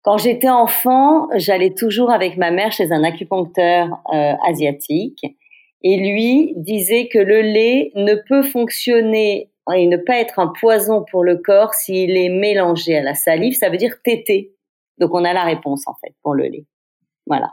Quand 0.02 0.18
j'étais 0.18 0.50
enfant, 0.50 1.28
j'allais 1.36 1.74
toujours 1.76 2.10
avec 2.10 2.38
ma 2.38 2.50
mère 2.50 2.72
chez 2.72 2.92
un 2.92 3.04
acupuncteur 3.04 4.02
euh, 4.12 4.34
asiatique 4.48 5.24
et 5.81 5.98
lui 5.98 6.53
disait 6.57 7.07
que 7.07 7.19
le 7.19 7.41
lait 7.41 7.91
ne 7.95 8.15
peut 8.15 8.43
fonctionner 8.43 9.50
et 9.74 9.88
ne 9.88 9.98
pas 9.98 10.17
être 10.17 10.39
un 10.39 10.48
poison 10.48 11.05
pour 11.09 11.24
le 11.24 11.38
corps 11.38 11.74
s'il 11.74 12.17
est 12.17 12.29
mélangé 12.29 12.98
à 12.98 13.03
la 13.03 13.13
salive. 13.13 13.53
Ça 13.53 13.69
veut 13.69 13.77
dire 13.77 14.01
tété. 14.03 14.55
Donc 14.98 15.13
on 15.13 15.24
a 15.24 15.33
la 15.33 15.43
réponse 15.43 15.88
en 15.88 15.93
fait 16.01 16.13
pour 16.24 16.33
le 16.33 16.45
lait. 16.45 16.65
Voilà. 17.27 17.51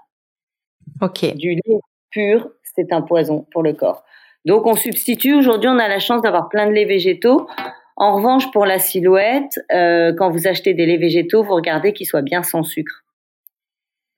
Ok. 1.01 1.35
Du 1.35 1.55
lait 1.55 1.79
pur, 2.11 2.49
c'est 2.63 2.93
un 2.93 3.03
poison 3.03 3.47
pour 3.53 3.63
le 3.63 3.73
corps. 3.73 4.05
Donc 4.45 4.67
on 4.67 4.75
substitue. 4.75 5.35
Aujourd'hui, 5.35 5.69
on 5.69 5.79
a 5.79 5.89
la 5.89 5.99
chance 5.99 6.23
d'avoir 6.23 6.49
plein 6.49 6.67
de 6.67 6.73
laits 6.73 6.89
végétaux. 6.89 7.49
En 7.97 8.17
revanche, 8.17 8.51
pour 8.53 8.67
la 8.67 8.79
silhouette, 8.79 9.59
euh, 9.73 10.13
quand 10.17 10.31
vous 10.31 10.47
achetez 10.47 10.75
des 10.75 10.87
laits 10.87 11.01
végétaux, 11.01 11.43
vous 11.43 11.55
regardez 11.55 11.93
qu'ils 11.93 12.07
soient 12.07 12.23
bien 12.23 12.43
sans 12.43 12.63
sucre. 12.63 13.05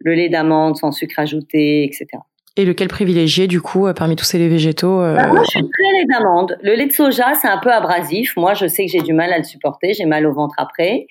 Le 0.00 0.14
lait 0.14 0.28
d'amande 0.28 0.76
sans 0.76 0.92
sucre 0.92 1.18
ajouté, 1.18 1.84
etc. 1.84 2.06
Et 2.58 2.64
lequel 2.64 2.88
privilégier 2.88 3.46
du 3.46 3.60
coup 3.60 3.86
euh, 3.86 3.94
parmi 3.94 4.16
tous 4.16 4.24
ces 4.24 4.36
laits 4.36 4.50
végétaux 4.50 5.00
euh, 5.00 5.14
bah, 5.14 5.28
Moi, 5.28 5.42
je 5.44 5.50
suis 5.50 5.60
très 5.60 5.92
lait 5.92 6.06
d'amande. 6.06 6.58
Le 6.60 6.74
lait 6.74 6.86
de 6.86 6.92
soja, 6.92 7.34
c'est 7.40 7.46
un 7.46 7.58
peu 7.58 7.70
abrasif. 7.70 8.36
Moi, 8.36 8.54
je 8.54 8.66
sais 8.66 8.84
que 8.84 8.90
j'ai 8.90 9.00
du 9.00 9.12
mal 9.12 9.32
à 9.32 9.38
le 9.38 9.44
supporter. 9.44 9.94
J'ai 9.94 10.06
mal 10.06 10.26
au 10.26 10.34
ventre 10.34 10.56
après. 10.58 11.06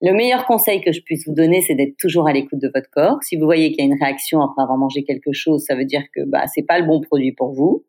Le 0.00 0.12
meilleur 0.12 0.44
conseil 0.44 0.82
que 0.82 0.92
je 0.92 1.00
puisse 1.00 1.26
vous 1.26 1.34
donner, 1.34 1.62
c'est 1.62 1.74
d'être 1.74 1.96
toujours 1.96 2.28
à 2.28 2.32
l'écoute 2.32 2.60
de 2.60 2.70
votre 2.72 2.90
corps. 2.90 3.18
Si 3.22 3.36
vous 3.36 3.44
voyez 3.44 3.72
qu'il 3.72 3.84
y 3.84 3.88
a 3.88 3.92
une 3.92 3.98
réaction 4.00 4.40
après 4.40 4.62
avoir 4.62 4.78
mangé 4.78 5.02
quelque 5.02 5.32
chose, 5.32 5.64
ça 5.64 5.74
veut 5.74 5.84
dire 5.84 6.02
que 6.14 6.24
bah 6.24 6.46
c'est 6.46 6.62
pas 6.62 6.78
le 6.78 6.86
bon 6.86 7.00
produit 7.00 7.32
pour 7.32 7.52
vous. 7.52 7.84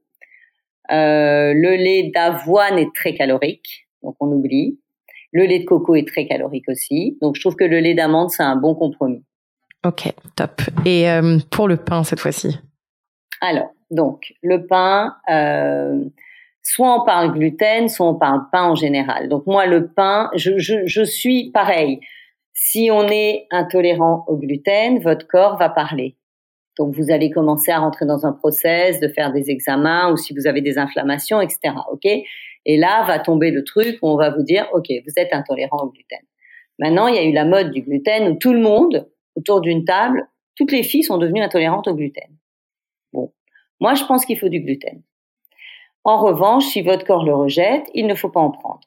Euh, 0.91 1.53
le 1.53 1.75
lait 1.75 2.11
d'avoine 2.15 2.79
est 2.79 2.93
très 2.95 3.13
calorique, 3.13 3.87
donc 4.01 4.15
on 4.19 4.27
oublie. 4.27 4.79
Le 5.33 5.45
lait 5.45 5.59
de 5.59 5.65
coco 5.65 5.95
est 5.95 6.07
très 6.07 6.25
calorique 6.25 6.69
aussi, 6.69 7.17
donc 7.21 7.35
je 7.35 7.41
trouve 7.41 7.55
que 7.55 7.65
le 7.65 7.79
lait 7.79 7.95
d'amande 7.95 8.29
c'est 8.29 8.43
un 8.43 8.55
bon 8.55 8.75
compromis. 8.75 9.23
Ok, 9.85 10.11
top. 10.35 10.61
Et 10.85 11.09
euh, 11.09 11.39
pour 11.51 11.67
le 11.67 11.77
pain 11.77 12.03
cette 12.03 12.19
fois-ci? 12.19 12.59
Alors, 13.41 13.69
donc 13.91 14.33
le 14.41 14.65
pain, 14.65 15.15
euh, 15.29 16.03
soit 16.61 17.01
on 17.01 17.05
parle 17.05 17.33
gluten, 17.33 17.87
soit 17.89 18.07
on 18.07 18.15
parle 18.15 18.41
pain 18.51 18.63
en 18.63 18.75
général. 18.75 19.29
Donc 19.29 19.45
moi, 19.45 19.65
le 19.65 19.87
pain, 19.87 20.29
je, 20.35 20.57
je, 20.57 20.85
je 20.85 21.03
suis 21.03 21.51
pareil. 21.51 21.99
Si 22.53 22.89
on 22.91 23.07
est 23.07 23.47
intolérant 23.51 24.23
au 24.27 24.37
gluten, 24.37 24.99
votre 24.99 25.27
corps 25.27 25.57
va 25.57 25.69
parler. 25.69 26.15
Donc 26.77 26.93
vous 26.95 27.11
allez 27.11 27.29
commencer 27.29 27.71
à 27.71 27.79
rentrer 27.79 28.05
dans 28.05 28.25
un 28.25 28.33
process 28.33 28.99
de 28.99 29.07
faire 29.07 29.31
des 29.31 29.49
examens 29.49 30.11
ou 30.11 30.17
si 30.17 30.33
vous 30.33 30.47
avez 30.47 30.61
des 30.61 30.77
inflammations, 30.77 31.41
etc. 31.41 31.75
Ok? 31.91 32.05
Et 32.05 32.77
là 32.77 33.05
va 33.05 33.19
tomber 33.19 33.51
le 33.51 33.63
truc 33.63 33.97
où 34.01 34.09
on 34.09 34.17
va 34.17 34.31
vous 34.31 34.43
dire, 34.43 34.67
ok, 34.73 34.87
vous 34.89 35.13
êtes 35.17 35.33
intolérant 35.33 35.83
au 35.83 35.89
gluten. 35.89 36.19
Maintenant, 36.79 37.07
il 37.07 37.15
y 37.15 37.19
a 37.19 37.23
eu 37.23 37.31
la 37.31 37.45
mode 37.45 37.71
du 37.71 37.81
gluten 37.81 38.29
où 38.29 38.35
tout 38.35 38.51
le 38.51 38.59
monde 38.59 39.07
autour 39.35 39.61
d'une 39.61 39.85
table, 39.85 40.27
toutes 40.55 40.71
les 40.71 40.83
filles 40.83 41.03
sont 41.03 41.17
devenues 41.17 41.41
intolérantes 41.41 41.87
au 41.87 41.95
gluten. 41.95 42.29
Moi 43.79 43.93
je 43.93 44.03
pense 44.05 44.25
qu'il 44.25 44.39
faut 44.39 44.49
du 44.49 44.61
gluten. 44.61 45.01
En 46.03 46.17
revanche, 46.17 46.65
si 46.65 46.81
votre 46.81 47.05
corps 47.05 47.25
le 47.25 47.35
rejette, 47.35 47.89
il 47.95 48.05
ne 48.05 48.13
faut 48.13 48.29
pas 48.29 48.39
en 48.39 48.51
prendre. 48.51 48.81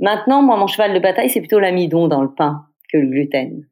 Maintenant, 0.00 0.42
moi, 0.42 0.56
mon 0.56 0.66
cheval 0.66 0.92
de 0.92 0.98
bataille, 0.98 1.30
c'est 1.30 1.40
plutôt 1.40 1.60
l'amidon 1.60 2.08
dans 2.08 2.22
le 2.22 2.34
pain 2.34 2.66
que 2.92 2.98
le 2.98 3.06
gluten. 3.06 3.68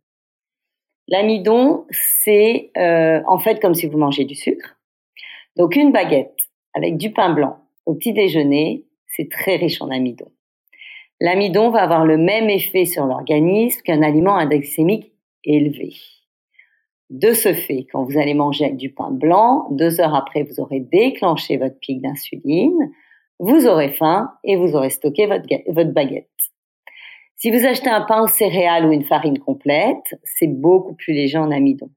L'amidon, 1.08 1.86
c'est 1.90 2.70
euh, 2.76 3.20
en 3.26 3.38
fait 3.38 3.60
comme 3.60 3.74
si 3.74 3.88
vous 3.88 3.98
mangez 3.98 4.24
du 4.24 4.36
sucre. 4.36 4.76
Donc 5.56 5.74
une 5.74 5.90
baguette 5.90 6.48
avec 6.72 6.96
du 6.96 7.12
pain 7.12 7.30
blanc 7.30 7.58
au 7.84 7.94
petit 7.94 8.12
déjeuner, 8.12 8.84
c'est 9.08 9.28
très 9.28 9.56
riche 9.56 9.82
en 9.82 9.90
amidon. 9.90 10.30
L'amidon 11.20 11.70
va 11.70 11.82
avoir 11.82 12.04
le 12.04 12.16
même 12.16 12.48
effet 12.48 12.84
sur 12.84 13.06
l'organisme 13.06 13.82
qu'un 13.82 14.02
aliment 14.02 14.36
index 14.36 14.78
élevé. 15.44 15.94
De 17.10 17.32
ce 17.32 17.52
fait, 17.52 17.86
quand 17.92 18.04
vous 18.04 18.18
allez 18.18 18.34
manger 18.34 18.66
avec 18.66 18.76
du 18.76 18.92
pain 18.92 19.10
blanc, 19.10 19.66
deux 19.72 20.00
heures 20.00 20.14
après, 20.14 20.44
vous 20.44 20.60
aurez 20.60 20.78
déclenché 20.78 21.56
votre 21.56 21.78
pic 21.80 22.00
d'insuline, 22.00 22.92
vous 23.40 23.66
aurez 23.66 23.90
faim 23.90 24.30
et 24.44 24.56
vous 24.56 24.76
aurez 24.76 24.90
stocké 24.90 25.26
votre, 25.26 25.92
baguette. 25.92 26.28
Si 27.34 27.50
vous 27.50 27.66
achetez 27.66 27.90
un 27.90 28.02
pain 28.02 28.22
aux 28.22 28.28
céréales 28.28 28.86
ou 28.86 28.92
une 28.92 29.02
farine 29.02 29.40
complète, 29.40 30.14
c'est 30.24 30.46
beaucoup 30.46 30.94
plus 30.94 31.12
léger 31.12 31.38
en 31.38 31.50
amidon. 31.50 31.90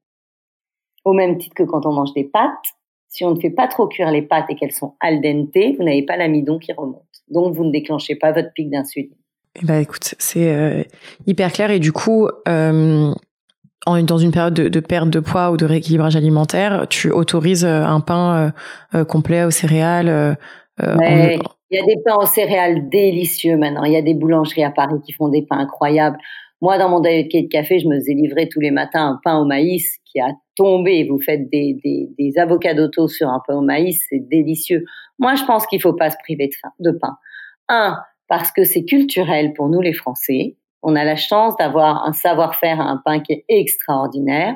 Au 1.06 1.14
même 1.14 1.38
titre 1.38 1.54
que 1.54 1.64
quand 1.64 1.86
on 1.86 1.92
mange 1.92 2.14
des 2.14 2.24
pâtes, 2.24 2.74
si 3.08 3.24
on 3.24 3.36
ne 3.36 3.40
fait 3.40 3.52
pas 3.52 3.68
trop 3.68 3.88
cuire 3.88 4.10
les 4.10 4.24
pâtes 4.24 4.50
et 4.50 4.56
qu'elles 4.56 4.72
sont 4.72 4.96
al 5.00 5.22
dente, 5.22 5.76
vous 5.78 5.84
n'avez 5.84 6.04
pas 6.04 6.18
l'amidon 6.18 6.58
qui 6.58 6.74
remonte. 6.74 7.04
Donc 7.28 7.54
vous 7.54 7.66
ne 7.66 7.72
déclenchez 7.72 8.16
pas 8.16 8.32
votre 8.32 8.52
pic 8.54 8.72
d'insuline. 8.72 9.14
Eh 9.62 9.66
ben, 9.66 9.80
écoute, 9.80 10.16
c'est 10.18 10.50
euh, 10.50 10.84
hyper 11.28 11.52
clair 11.52 11.70
et 11.70 11.80
du 11.80 11.92
coup, 11.92 12.28
euh, 12.48 13.14
dans 13.86 14.18
une 14.18 14.32
période 14.32 14.54
de, 14.54 14.80
perte 14.80 15.10
de 15.10 15.20
poids 15.20 15.52
ou 15.52 15.58
de 15.58 15.66
rééquilibrage 15.66 16.16
alimentaire, 16.16 16.88
tu 16.90 17.12
autorises 17.12 17.66
euh, 17.66 17.84
un 17.84 18.00
pain 18.00 18.36
euh, 18.36 19.00
euh, 19.00 19.06
complet 19.06 19.44
aux 19.44 19.52
céréales. 19.52 20.38
il 20.80 20.88
y 21.72 21.80
a 21.80 21.86
des 21.86 21.98
pains 22.06 22.16
aux 22.16 22.26
céréales 22.26 22.90
délicieux 22.90 23.58
maintenant. 23.58 23.84
Il 23.84 23.94
y 23.94 23.98
a 23.98 24.02
des 24.02 24.14
boulangeries 24.14 24.64
à 24.64 24.72
Paris 24.72 25.00
qui 25.06 25.12
font 25.12 25.30
des 25.30 25.42
pains 25.42 25.60
incroyables. 25.60 26.18
Moi, 26.62 26.78
dans 26.78 26.88
mon 26.88 27.02
diet 27.02 27.24
de 27.24 27.50
café, 27.50 27.80
je 27.80 27.88
me 27.88 27.96
faisais 27.96 28.14
livrer 28.14 28.48
tous 28.48 28.62
les 28.62 28.72
matins 28.72 29.06
un 29.06 29.20
pain 29.22 29.38
au 29.38 29.46
maïs 29.46 29.98
qui 30.06 30.22
a 30.22 30.30
tombé. 30.56 31.06
Vous 31.10 31.20
faites 31.20 31.50
des, 31.50 31.78
des, 31.84 32.10
des 32.18 32.38
avocats 32.38 32.74
d'auto 32.74 33.10
sur 33.10 33.28
un 33.28 33.42
pain 33.46 33.56
au 33.56 33.62
maïs, 33.62 34.06
c'est 34.10 34.26
délicieux. 34.30 34.86
Moi, 35.20 35.36
je 35.36 35.44
pense 35.44 35.68
qu'il 35.68 35.82
faut 35.82 35.94
pas 35.94 36.10
se 36.10 36.16
priver 36.24 36.48
de, 36.48 36.92
de 36.92 36.98
pain. 36.98 37.18
Un, 37.68 37.98
parce 38.30 38.52
que 38.52 38.64
c'est 38.64 38.86
culturel 38.86 39.52
pour 39.54 39.68
nous 39.68 39.82
les 39.82 39.94
Français. 39.94 40.56
On 40.84 40.96
a 40.96 41.04
la 41.04 41.16
chance 41.16 41.56
d'avoir 41.58 42.06
un 42.06 42.14
savoir-faire 42.14 42.80
un 42.80 43.02
pain 43.04 43.20
qui 43.20 43.34
est 43.34 43.46
extraordinaire. 43.50 44.56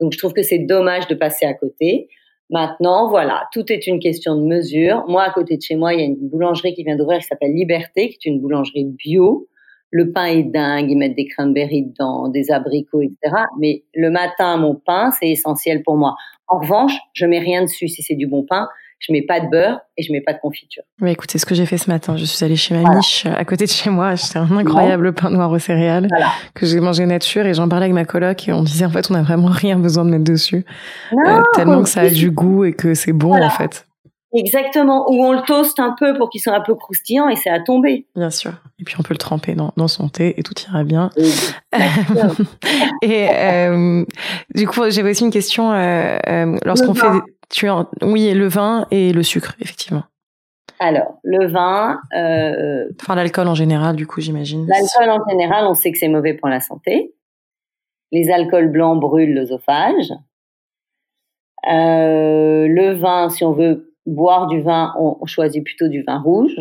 Donc, 0.00 0.12
je 0.12 0.18
trouve 0.18 0.32
que 0.32 0.42
c'est 0.42 0.58
dommage 0.58 1.06
de 1.06 1.14
passer 1.14 1.46
à 1.46 1.54
côté. 1.54 2.08
Maintenant, 2.50 3.08
voilà, 3.08 3.48
tout 3.52 3.70
est 3.70 3.86
une 3.86 4.00
question 4.00 4.34
de 4.36 4.42
mesure. 4.42 5.04
Moi, 5.06 5.22
à 5.22 5.30
côté 5.30 5.56
de 5.56 5.62
chez 5.62 5.76
moi, 5.76 5.94
il 5.94 6.00
y 6.00 6.02
a 6.02 6.06
une 6.06 6.16
boulangerie 6.16 6.74
qui 6.74 6.82
vient 6.82 6.96
d'ouvrir 6.96 7.18
qui 7.18 7.26
s'appelle 7.26 7.52
Liberté, 7.52 8.08
qui 8.08 8.16
est 8.28 8.30
une 8.30 8.40
boulangerie 8.40 8.84
bio. 8.84 9.48
Le 9.90 10.12
pain 10.12 10.26
est 10.26 10.42
dingue, 10.42 10.90
ils 10.90 10.96
mettent 10.96 11.16
des 11.16 11.26
cranberries 11.26 11.86
dedans, 11.86 12.28
des 12.28 12.50
abricots, 12.50 13.00
etc. 13.00 13.42
Mais 13.58 13.84
le 13.94 14.10
matin, 14.10 14.56
mon 14.56 14.74
pain, 14.74 15.10
c'est 15.12 15.28
essentiel 15.28 15.82
pour 15.82 15.96
moi. 15.96 16.14
En 16.46 16.58
revanche, 16.58 16.98
je 17.12 17.26
mets 17.26 17.38
rien 17.38 17.62
dessus 17.62 17.88
si 17.88 18.02
c'est 18.02 18.14
du 18.14 18.26
bon 18.26 18.44
pain. 18.44 18.68
Je 18.98 19.12
mets 19.12 19.22
pas 19.22 19.40
de 19.40 19.48
beurre 19.48 19.80
et 19.96 20.02
je 20.02 20.12
mets 20.12 20.20
pas 20.20 20.32
de 20.32 20.38
confiture. 20.38 20.82
Oui, 21.00 21.12
écoute, 21.12 21.30
c'est 21.30 21.38
ce 21.38 21.46
que 21.46 21.54
j'ai 21.54 21.66
fait 21.66 21.78
ce 21.78 21.90
matin. 21.90 22.16
Je 22.16 22.24
suis 22.24 22.44
allée 22.44 22.56
chez 22.56 22.74
ma 22.74 22.96
niche 22.96 23.26
à 23.26 23.44
côté 23.44 23.64
de 23.64 23.70
chez 23.70 23.90
moi, 23.90 24.08
acheter 24.08 24.38
un 24.38 24.50
incroyable 24.56 25.12
pain 25.12 25.30
noir 25.30 25.50
aux 25.50 25.58
céréales 25.58 26.08
que 26.54 26.66
j'ai 26.66 26.80
mangé 26.80 27.06
nature 27.06 27.46
et 27.46 27.54
j'en 27.54 27.68
parlais 27.68 27.84
avec 27.84 27.94
ma 27.94 28.04
coloc 28.04 28.48
et 28.48 28.52
on 28.52 28.62
disait 28.62 28.84
en 28.84 28.90
fait 28.90 29.10
on 29.10 29.14
a 29.14 29.22
vraiment 29.22 29.48
rien 29.50 29.78
besoin 29.78 30.04
de 30.04 30.10
mettre 30.10 30.24
dessus 30.24 30.64
euh, 31.12 31.42
tellement 31.54 31.82
que 31.82 31.88
ça 31.88 32.02
a 32.02 32.10
du 32.10 32.30
goût 32.30 32.64
et 32.64 32.72
que 32.72 32.94
c'est 32.94 33.12
bon 33.12 33.40
en 33.40 33.50
fait. 33.50 33.87
Exactement, 34.34 35.10
ou 35.10 35.24
on 35.24 35.32
le 35.32 35.40
toast 35.40 35.80
un 35.80 35.94
peu 35.98 36.12
pour 36.14 36.28
qu'il 36.28 36.42
soit 36.42 36.54
un 36.54 36.60
peu 36.60 36.74
croustillant 36.74 37.30
et 37.30 37.36
c'est 37.36 37.48
à 37.48 37.60
tomber. 37.60 38.06
Bien 38.14 38.28
sûr. 38.28 38.52
Et 38.78 38.84
puis 38.84 38.96
on 38.98 39.02
peut 39.02 39.14
le 39.14 39.18
tremper 39.18 39.54
dans, 39.54 39.72
dans 39.76 39.88
son 39.88 40.10
thé 40.10 40.38
et 40.38 40.42
tout 40.42 40.52
ira 40.68 40.84
bien. 40.84 41.08
et 43.02 43.28
euh, 43.32 44.04
du 44.54 44.68
coup, 44.68 44.82
j'avais 44.90 45.10
aussi 45.10 45.24
une 45.24 45.30
question. 45.30 45.72
Euh, 45.72 46.18
euh 46.28 46.58
Lorsqu'on 46.64 46.92
fait, 46.92 47.06
tu 47.48 47.68
as, 47.68 47.86
oui, 48.02 48.30
le 48.34 48.48
vin 48.48 48.86
et 48.90 49.14
le 49.14 49.22
sucre, 49.22 49.56
effectivement. 49.60 50.04
Alors, 50.78 51.18
le 51.24 51.50
vin. 51.50 51.98
Enfin, 53.00 53.14
l'alcool 53.14 53.48
en 53.48 53.54
général, 53.54 53.96
du 53.96 54.06
coup, 54.06 54.20
j'imagine. 54.20 54.66
L'alcool 54.66 55.08
en 55.08 55.28
général, 55.30 55.64
on 55.66 55.74
sait 55.74 55.90
que 55.90 55.98
c'est 55.98 56.08
mauvais 56.08 56.34
pour 56.34 56.48
la 56.50 56.60
santé. 56.60 57.14
Les 58.12 58.30
alcools 58.30 58.70
blancs 58.70 59.00
brûlent 59.00 59.34
l'œsophage. 59.34 60.12
Le 61.64 62.92
vin, 62.92 63.30
si 63.30 63.42
on 63.44 63.52
veut 63.52 63.87
boire 64.08 64.46
du 64.46 64.60
vin, 64.60 64.94
on, 64.98 65.24
choisit 65.26 65.62
plutôt 65.62 65.88
du 65.88 66.02
vin 66.02 66.18
rouge. 66.18 66.56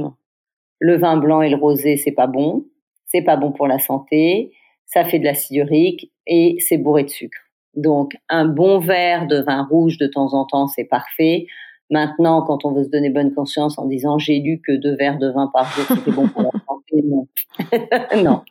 Le 0.80 0.98
vin 0.98 1.18
blanc 1.18 1.42
et 1.42 1.50
le 1.50 1.56
rosé, 1.56 1.98
c'est 1.98 2.12
pas 2.12 2.28
bon. 2.28 2.66
C'est 3.08 3.22
pas 3.22 3.38
bon 3.38 3.52
pour 3.52 3.68
la 3.68 3.80
santé. 3.80 4.52
Ça 4.86 5.04
fait 5.04 5.20
de 5.20 5.26
l'acide 5.26 5.58
urique 5.58 6.12
et 6.28 6.58
c'est 6.60 6.78
bourré 6.78 7.04
de 7.04 7.10
sucre. 7.10 7.40
Donc, 7.76 8.18
un 8.30 8.46
bon 8.46 8.80
verre 8.80 9.28
de 9.28 9.42
vin 9.42 9.64
rouge 9.70 9.98
de 9.98 10.08
temps 10.08 10.34
en 10.34 10.46
temps, 10.46 10.68
c'est 10.68 10.86
parfait. 10.86 11.48
Maintenant, 11.90 12.42
quand 12.42 12.66
on 12.66 12.74
veut 12.74 12.84
se 12.84 12.90
donner 12.90 13.10
bonne 13.10 13.34
conscience 13.34 13.78
en 13.80 13.86
disant 13.86 14.18
j'ai 14.18 14.40
lu 14.40 14.62
que 14.66 14.74
deux 14.74 14.96
verres 14.96 15.20
de 15.20 15.30
vin 15.30 15.50
par 15.54 15.72
jour, 15.72 15.86
c'était 15.88 16.12
bon 16.12 16.28
pour 16.28 16.42
la 16.42 16.52
santé, 16.68 17.04
non. 17.04 17.28
non. 18.24 18.42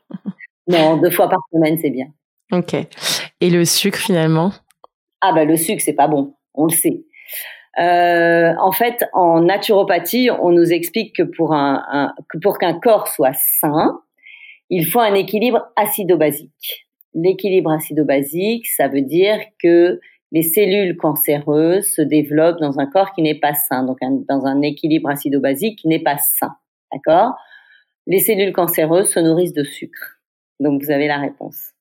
Non, 0.69 0.97
deux 0.97 1.11
fois 1.11 1.29
par 1.29 1.39
semaine, 1.53 1.79
c'est 1.79 1.91
bien. 1.91 2.07
Ok. 2.53 2.75
Et 3.41 3.51
le 3.51 3.65
sucre, 3.65 3.99
finalement? 3.99 4.53
Ah, 5.21 5.33
ben, 5.33 5.47
le 5.47 5.57
sucre, 5.57 5.83
c'est 5.85 5.93
pas 5.93 6.09
bon. 6.09 6.35
On 6.55 6.65
le 6.65 6.73
sait. 6.73 7.05
Euh, 7.79 8.55
en 8.59 8.73
fait, 8.73 9.05
en 9.13 9.41
naturopathie, 9.43 10.31
on 10.31 10.51
nous 10.51 10.73
explique 10.73 11.15
que 11.17 11.23
pour 11.23 11.53
un, 11.53 12.15
que 12.31 12.39
pour 12.39 12.59
qu'un 12.59 12.79
corps 12.79 13.09
soit 13.09 13.35
sain, 13.35 14.01
il 14.71 14.87
faut 14.87 15.01
un 15.01 15.15
équilibre 15.15 15.69
acido-basique. 15.77 16.87
L'équilibre 17.15 17.71
acido-basique, 17.71 18.67
ça 18.67 18.89
veut 18.89 19.03
dire 19.03 19.39
que 19.63 20.01
les 20.33 20.43
cellules 20.43 20.97
cancéreuses 20.97 21.87
se 21.95 22.03
développent 22.03 22.61
dans 22.61 22.79
un 22.79 22.87
corps 22.87 23.13
qui 23.13 23.23
n'est 23.23 23.39
pas 23.39 23.55
sain, 23.55 23.85
donc 23.85 23.99
dans 24.29 24.45
un 24.47 24.61
équilibre 24.63 25.09
acido-basique 25.09 25.79
qui 25.79 25.89
n'est 25.89 26.03
pas 26.03 26.19
sain. 26.19 26.57
D'accord? 26.93 27.35
Les 28.07 28.19
cellules 28.19 28.53
cancéreuses 28.53 29.11
se 29.11 29.21
nourrissent 29.21 29.53
de 29.53 29.65
sucre. 29.65 30.21
Donc 30.61 30.83
vous 30.83 30.91
avez 30.91 31.07
la 31.07 31.19
réponse. 31.19 31.76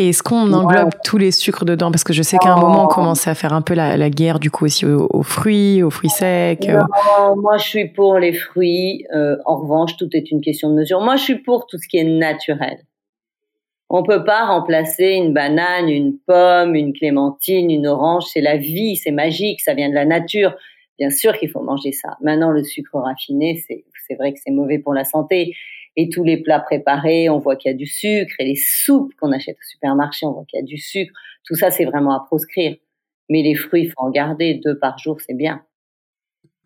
Et 0.00 0.10
est-ce 0.10 0.22
qu'on 0.22 0.52
englobe 0.52 0.90
tous 1.02 1.18
les 1.18 1.32
sucres 1.32 1.64
dedans? 1.64 1.90
Parce 1.90 2.04
que 2.04 2.12
je 2.12 2.22
sais 2.22 2.38
qu'à 2.38 2.52
un 2.52 2.60
moment, 2.60 2.84
on 2.84 2.86
commençait 2.86 3.30
à 3.30 3.34
faire 3.34 3.52
un 3.52 3.62
peu 3.62 3.74
la, 3.74 4.10
guerre, 4.10 4.38
du 4.38 4.48
coup, 4.48 4.64
aussi 4.66 4.86
aux, 4.86 5.22
fruits, 5.24 5.82
aux 5.82 5.90
fruits 5.90 6.08
secs. 6.08 6.68
Euh. 6.68 7.34
moi, 7.36 7.58
je 7.58 7.64
suis 7.64 7.88
pour 7.88 8.16
les 8.16 8.32
fruits. 8.32 9.04
Euh, 9.12 9.36
en 9.44 9.56
revanche, 9.56 9.96
tout 9.96 10.08
est 10.12 10.30
une 10.30 10.40
question 10.40 10.70
de 10.70 10.76
mesure. 10.76 11.00
Moi, 11.00 11.16
je 11.16 11.24
suis 11.24 11.38
pour 11.40 11.66
tout 11.66 11.78
ce 11.78 11.88
qui 11.88 11.96
est 11.96 12.04
naturel. 12.04 12.78
On 13.90 14.04
peut 14.04 14.22
pas 14.24 14.46
remplacer 14.46 15.14
une 15.14 15.34
banane, 15.34 15.88
une 15.88 16.16
pomme, 16.16 16.76
une 16.76 16.92
clémentine, 16.92 17.68
une 17.68 17.88
orange. 17.88 18.22
C'est 18.32 18.40
la 18.40 18.56
vie, 18.56 18.94
c'est 18.94 19.10
magique, 19.10 19.60
ça 19.60 19.74
vient 19.74 19.88
de 19.88 19.94
la 19.94 20.04
nature. 20.04 20.54
Bien 20.96 21.10
sûr 21.10 21.36
qu'il 21.36 21.50
faut 21.50 21.62
manger 21.62 21.90
ça. 21.90 22.16
Maintenant, 22.20 22.52
le 22.52 22.62
sucre 22.62 23.00
raffiné, 23.00 23.64
c'est 23.66 24.14
vrai 24.14 24.32
que 24.32 24.38
c'est 24.44 24.52
mauvais 24.52 24.78
pour 24.78 24.94
la 24.94 25.04
santé 25.04 25.56
et 26.00 26.08
tous 26.08 26.22
les 26.22 26.36
plats 26.36 26.60
préparés, 26.60 27.28
on 27.28 27.38
voit 27.38 27.56
qu'il 27.56 27.72
y 27.72 27.74
a 27.74 27.76
du 27.76 27.86
sucre, 27.86 28.32
et 28.38 28.44
les 28.44 28.56
soupes 28.56 29.12
qu'on 29.20 29.32
achète 29.32 29.56
au 29.56 29.66
supermarché, 29.68 30.26
on 30.26 30.30
voit 30.30 30.44
qu'il 30.44 30.60
y 30.60 30.62
a 30.62 30.64
du 30.64 30.78
sucre. 30.78 31.12
Tout 31.44 31.56
ça, 31.56 31.72
c'est 31.72 31.84
vraiment 31.84 32.14
à 32.14 32.24
proscrire. 32.24 32.76
Mais 33.28 33.42
les 33.42 33.56
fruits, 33.56 33.82
il 33.82 33.88
faut 33.88 34.00
en 34.00 34.10
garder 34.10 34.60
deux 34.64 34.78
par 34.78 34.96
jour, 34.98 35.20
c'est 35.20 35.34
bien. 35.34 35.60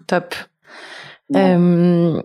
Top. 0.07 0.35
Euh, 1.35 2.23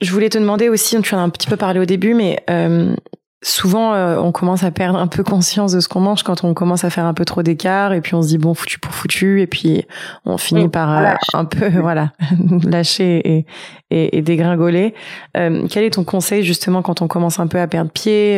je 0.00 0.10
voulais 0.10 0.30
te 0.30 0.38
demander 0.38 0.70
aussi, 0.70 0.98
tu 1.02 1.14
en 1.14 1.18
as 1.18 1.20
un 1.20 1.28
petit 1.28 1.48
peu 1.48 1.58
parlé 1.58 1.80
au 1.80 1.84
début, 1.84 2.14
mais 2.14 2.42
euh, 2.48 2.96
souvent 3.42 3.92
euh, 3.94 4.16
on 4.18 4.30
commence 4.30 4.62
à 4.62 4.70
perdre 4.70 4.98
un 4.98 5.08
peu 5.08 5.24
conscience 5.24 5.72
de 5.72 5.80
ce 5.80 5.88
qu'on 5.88 6.00
mange 6.00 6.22
quand 6.22 6.44
on 6.44 6.54
commence 6.54 6.84
à 6.84 6.90
faire 6.90 7.04
un 7.04 7.14
peu 7.14 7.24
trop 7.24 7.42
d'écart 7.42 7.92
et 7.92 8.00
puis 8.00 8.14
on 8.14 8.22
se 8.22 8.28
dit 8.28 8.38
bon 8.38 8.54
foutu 8.54 8.78
pour 8.78 8.92
foutu 8.94 9.42
et 9.42 9.46
puis 9.48 9.84
on 10.24 10.38
finit 10.38 10.68
par 10.68 10.96
euh, 10.96 11.14
un 11.34 11.44
peu 11.44 11.68
voilà 11.80 12.12
lâcher 12.64 13.20
et, 13.24 13.46
et, 13.90 14.18
et 14.18 14.22
dégringoler. 14.22 14.94
Euh, 15.36 15.66
quel 15.68 15.84
est 15.84 15.94
ton 15.94 16.04
conseil 16.04 16.44
justement 16.44 16.82
quand 16.82 17.02
on 17.02 17.08
commence 17.08 17.40
un 17.40 17.48
peu 17.48 17.58
à 17.58 17.66
perdre 17.66 17.90
pied 17.90 18.36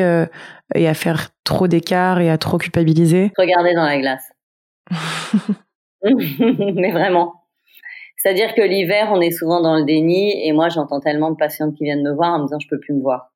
et 0.75 0.88
à 0.88 0.95
faire 0.95 1.29
trop 1.45 1.69
d'écart 1.69 2.21
et 2.21 2.31
à 2.31 2.38
trop 2.38 2.57
culpabiliser? 2.59 3.31
Regarder 3.37 3.75
dans 3.75 3.85
la 3.85 3.99
glace. 3.99 4.25
Mais 6.05 6.93
vraiment. 6.93 7.35
C'est-à-dire 8.17 8.55
que 8.55 8.62
l'hiver, 8.62 9.11
on 9.12 9.21
est 9.21 9.31
souvent 9.31 9.61
dans 9.61 9.77
le 9.77 9.85
déni 9.85 10.47
et 10.47 10.53
moi 10.53 10.71
j'entends 10.71 11.01
tellement 11.01 11.31
de 11.31 11.37
patientes 11.37 11.75
qui 11.77 11.85
viennent 11.85 12.03
me 12.03 12.14
voir 12.14 12.33
en 12.35 12.38
me 12.38 12.45
disant 12.45 12.59
je 12.59 12.69
peux 12.69 12.81
plus 12.81 12.95
me 12.95 13.03
voir 13.03 13.34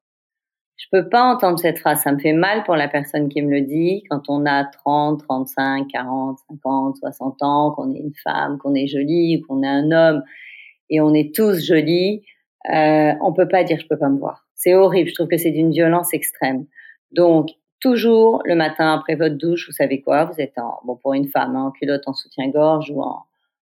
je 0.79 0.87
peux 0.93 1.09
pas 1.09 1.23
entendre 1.25 1.59
cette 1.59 1.81
phrase. 1.81 2.03
Ça 2.03 2.13
me 2.13 2.19
fait 2.19 2.33
mal 2.33 2.63
pour 2.63 2.77
la 2.77 2.87
personne 2.87 3.29
qui 3.29 3.43
me 3.43 3.51
le 3.51 3.63
dit. 3.63 4.05
Quand 4.09 4.23
on 4.29 4.47
a 4.47 4.65
30, 4.65 5.21
35, 5.25 5.89
40, 5.89 6.39
50, 6.49 6.97
60 6.99 7.43
ans, 7.43 7.73
qu'on 7.73 7.93
est 7.93 7.99
une 7.99 8.15
femme, 8.23 8.59
qu'on 8.59 8.75
est 8.75 8.87
jolie, 8.87 9.43
qu'on 9.47 9.63
est 9.65 9.69
un 9.69 9.91
homme, 9.91 10.23
et 10.89 11.01
on 11.01 11.13
est 11.15 11.35
tous 11.35 11.65
jolis, 11.67 12.23
euh, 12.73 13.13
on 13.21 13.33
peut 13.33 13.49
pas 13.49 13.65
dire 13.65 13.79
je 13.81 13.89
peux 13.89 13.99
pas 13.99 14.09
me 14.09 14.19
voir. 14.19 14.47
C'est 14.55 14.75
horrible. 14.75 15.09
Je 15.11 15.15
trouve 15.15 15.29
que 15.29 15.37
c'est 15.37 15.51
d'une 15.51 15.73
violence 15.73 16.15
extrême. 16.15 16.67
Donc, 17.11 17.49
toujours 17.81 18.41
le 18.45 18.55
matin 18.55 18.95
après 18.95 19.17
votre 19.17 19.37
douche, 19.37 19.67
vous 19.67 19.75
savez 19.75 20.01
quoi? 20.01 20.27
Vous 20.27 20.41
êtes 20.41 20.59
en, 20.59 20.79
bon 20.85 20.97
pour 20.97 21.15
une 21.15 21.29
femme, 21.29 21.57
hein, 21.57 21.67
en 21.67 21.71
culotte, 21.73 22.07
en 22.07 22.15
soutien-gorge 22.15 22.91
ou 22.91 23.03
en, 23.03 23.25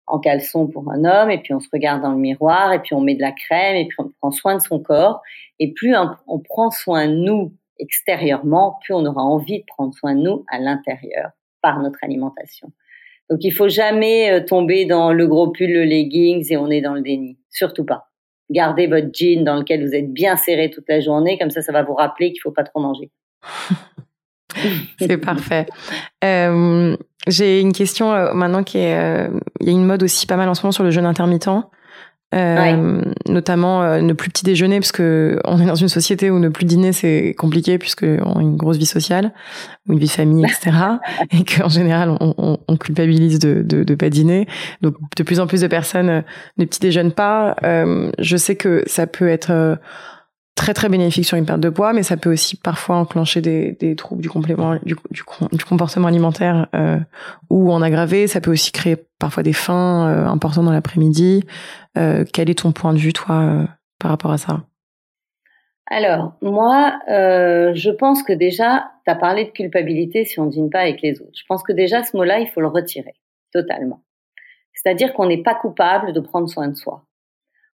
en 0.07 0.19
caleçon 0.19 0.67
pour 0.67 0.91
un 0.91 1.05
homme, 1.05 1.31
et 1.31 1.39
puis 1.39 1.55
on 1.55 1.61
se 1.61 1.69
regarde 1.73 2.03
dans 2.03 2.13
le 2.13 2.19
miroir, 2.19 2.73
et 2.73 2.81
puis 2.81 2.95
on 2.95 3.01
met 3.01 3.15
de 3.15 3.21
la 3.21 3.33
crème, 3.33 3.77
et 3.77 3.87
puis 3.87 3.97
on 3.99 4.08
prend 4.29 4.31
soin 4.31 4.57
de 4.57 4.63
son 4.63 4.81
corps. 4.81 5.23
Et 5.59 5.73
plus 5.73 5.95
on 6.27 6.39
prend 6.41 6.71
soin 6.71 7.09
de 7.09 7.15
nous 7.15 7.53
extérieurement, 7.79 8.79
plus 8.83 8.95
on 8.95 9.05
aura 9.07 9.23
envie 9.23 9.61
de 9.61 9.65
prendre 9.67 9.95
soin 9.95 10.15
de 10.15 10.21
nous 10.21 10.45
à 10.49 10.59
l'intérieur 10.59 11.31
par 11.63 11.81
notre 11.81 11.99
alimentation. 12.03 12.73
Donc 13.31 13.41
il 13.43 13.53
faut 13.53 13.69
jamais 13.69 14.31
euh, 14.33 14.45
tomber 14.45 14.85
dans 14.87 15.13
le 15.13 15.27
gros 15.27 15.51
pull, 15.51 15.71
le 15.71 15.85
leggings 15.85 16.47
et 16.51 16.57
on 16.57 16.71
est 16.71 16.81
dans 16.81 16.95
le 16.95 17.03
déni. 17.03 17.39
Surtout 17.51 17.85
pas. 17.85 18.09
Gardez 18.51 18.87
votre 18.87 19.09
jean 19.13 19.45
dans 19.45 19.57
lequel 19.57 19.87
vous 19.87 19.95
êtes 19.95 20.13
bien 20.13 20.37
serré 20.37 20.71
toute 20.71 20.89
la 20.89 21.01
journée, 21.01 21.39
comme 21.39 21.51
ça, 21.51 21.61
ça 21.61 21.73
va 21.73 21.83
vous 21.83 21.95
rappeler 21.95 22.33
qu'il 22.33 22.41
faut 22.41 22.53
pas 22.53 22.65
trop 22.65 22.81
manger. 22.81 23.11
C'est 24.99 25.19
parfait. 25.19 25.67
Euh, 26.25 26.97
j'ai 27.27 27.61
une 27.61 27.75
question 27.75 28.13
euh, 28.13 28.33
maintenant 28.33 28.65
qui 28.65 28.79
est, 28.79 29.29
il 29.61 29.67
y 29.67 29.69
a 29.69 29.73
une 29.73 29.85
mode 29.85 30.03
aussi 30.03 30.27
pas 30.27 30.37
mal 30.37 30.49
en 30.49 30.55
ce 30.55 30.63
moment 30.63 30.73
sur 30.73 30.83
le 30.83 30.91
jeûne 30.91 31.05
intermittent. 31.05 31.51
Euh, 32.35 33.01
notamment 33.27 33.83
euh, 33.83 34.03
ne 34.03 34.13
plus 34.13 34.29
petit 34.29 34.45
déjeuner 34.45 34.81
parce 34.81 34.93
que 34.93 35.41
on 35.45 35.59
est 35.63 35.65
dans 35.65 35.75
une 35.75 35.89
société 35.89 36.31
où 36.31 36.39
ne 36.39 36.51
plus 36.51 36.67
dîner 36.67 36.93
c'est 36.93 37.35
compliqué 37.39 37.79
puisque 37.79 38.05
on 38.05 38.39
a 38.39 38.43
une 38.43 38.59
grosse 38.59 38.77
vie 38.77 38.85
sociale 38.85 39.33
ou 39.89 39.95
une 39.95 39.99
vie 39.99 40.09
de 40.09 40.11
famille 40.11 40.45
etc 40.45 40.77
et 41.31 41.45
qu'en 41.45 41.71
général 41.71 42.11
on, 42.21 42.35
on, 42.37 42.59
on, 42.69 42.77
culpabilise 42.77 43.39
de, 43.39 43.63
de, 43.63 43.83
de 43.83 43.95
pas 43.95 44.11
dîner. 44.11 44.47
Donc 44.83 44.97
de 45.17 45.23
plus 45.23 45.41
en 45.41 45.47
plus 45.47 45.63
de 45.63 45.69
personnes 45.69 46.23
ne 46.59 46.65
petit 46.67 46.81
déjeunent 46.81 47.13
pas. 47.13 47.57
Je 47.63 48.37
sais 48.37 48.57
que 48.57 48.83
ça 48.87 49.07
peut 49.07 49.29
être 49.29 49.79
très 50.59 50.75
très 50.75 50.89
bénéfique 50.89 51.25
sur 51.25 51.39
une 51.39 51.47
perte 51.47 51.61
de 51.61 51.71
poids, 51.71 51.93
mais 51.93 52.03
ça 52.03 52.17
peut 52.17 52.33
aussi 52.33 52.57
parfois 52.57 52.97
enclencher 52.97 53.41
des, 53.41 53.73
des 53.73 53.95
troubles 53.95 54.21
du 54.21 54.29
complément 54.29 54.75
du, 54.85 54.97
du, 55.11 55.23
du 55.53 55.65
comportement 55.65 56.09
alimentaire 56.09 56.67
euh, 56.75 56.99
ou 57.49 57.73
en 57.73 57.81
aggraver. 57.81 58.27
Ça 58.27 58.41
peut 58.41 58.51
aussi 58.51 58.73
créer 58.73 58.97
parfois 59.21 59.45
des 59.45 59.53
faim 59.53 60.09
euh, 60.09 60.27
importantes 60.27 60.65
dans 60.65 60.73
l'après-midi. 60.73 61.45
Euh, 61.97 62.25
quel 62.33 62.51
est 62.51 62.59
ton 62.59 62.73
point 62.73 62.93
de 62.93 62.99
vue, 62.99 63.13
toi, 63.13 63.37
euh, 63.37 63.65
par 64.01 64.11
rapport 64.11 64.33
à 64.33 64.39
ça? 64.39 64.63
Alors, 65.87 66.35
moi, 66.43 66.99
euh, 67.09 67.73
je 67.75 67.91
pense 67.91 68.23
que 68.23 68.33
déjà, 68.33 68.91
tu 69.07 69.11
as 69.13 69.15
parlé 69.15 69.45
de 69.45 69.51
culpabilité 69.51 70.25
si 70.25 70.39
on 70.41 70.47
ne 70.47 70.51
dîne 70.51 70.71
pas 70.71 70.81
avec 70.81 71.01
les 71.03 71.23
autres. 71.23 71.39
Je 71.39 71.45
pense 71.49 71.63
que 71.63 71.73
déjà, 71.73 72.03
ce 72.03 72.17
mot-là, 72.17 72.41
il 72.41 72.49
faut 72.49 72.61
le 72.61 72.69
retirer 72.69 73.15
totalement. 73.53 74.03
C'est-à-dire 74.75 75.13
qu'on 75.15 75.27
n'est 75.27 75.43
pas 75.43 75.55
coupable 75.55 76.13
de 76.13 76.21
prendre 76.21 76.49
soin 76.49 76.69
de 76.69 76.75
soi. 76.75 77.05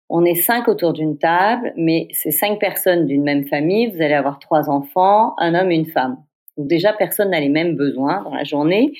On 0.09 0.25
est 0.25 0.35
cinq 0.35 0.67
autour 0.67 0.93
d'une 0.93 1.17
table, 1.17 1.73
mais 1.75 2.07
c'est 2.11 2.31
cinq 2.31 2.59
personnes 2.59 3.05
d'une 3.05 3.23
même 3.23 3.45
famille. 3.47 3.87
Vous 3.87 4.01
allez 4.01 4.13
avoir 4.13 4.39
trois 4.39 4.69
enfants, 4.69 5.33
un 5.37 5.55
homme 5.55 5.71
et 5.71 5.75
une 5.75 5.85
femme. 5.85 6.17
Donc 6.57 6.67
déjà, 6.67 6.93
personne 6.93 7.31
n'a 7.31 7.39
les 7.39 7.49
mêmes 7.49 7.75
besoins 7.75 8.21
dans 8.23 8.33
la 8.33 8.43
journée, 8.43 8.93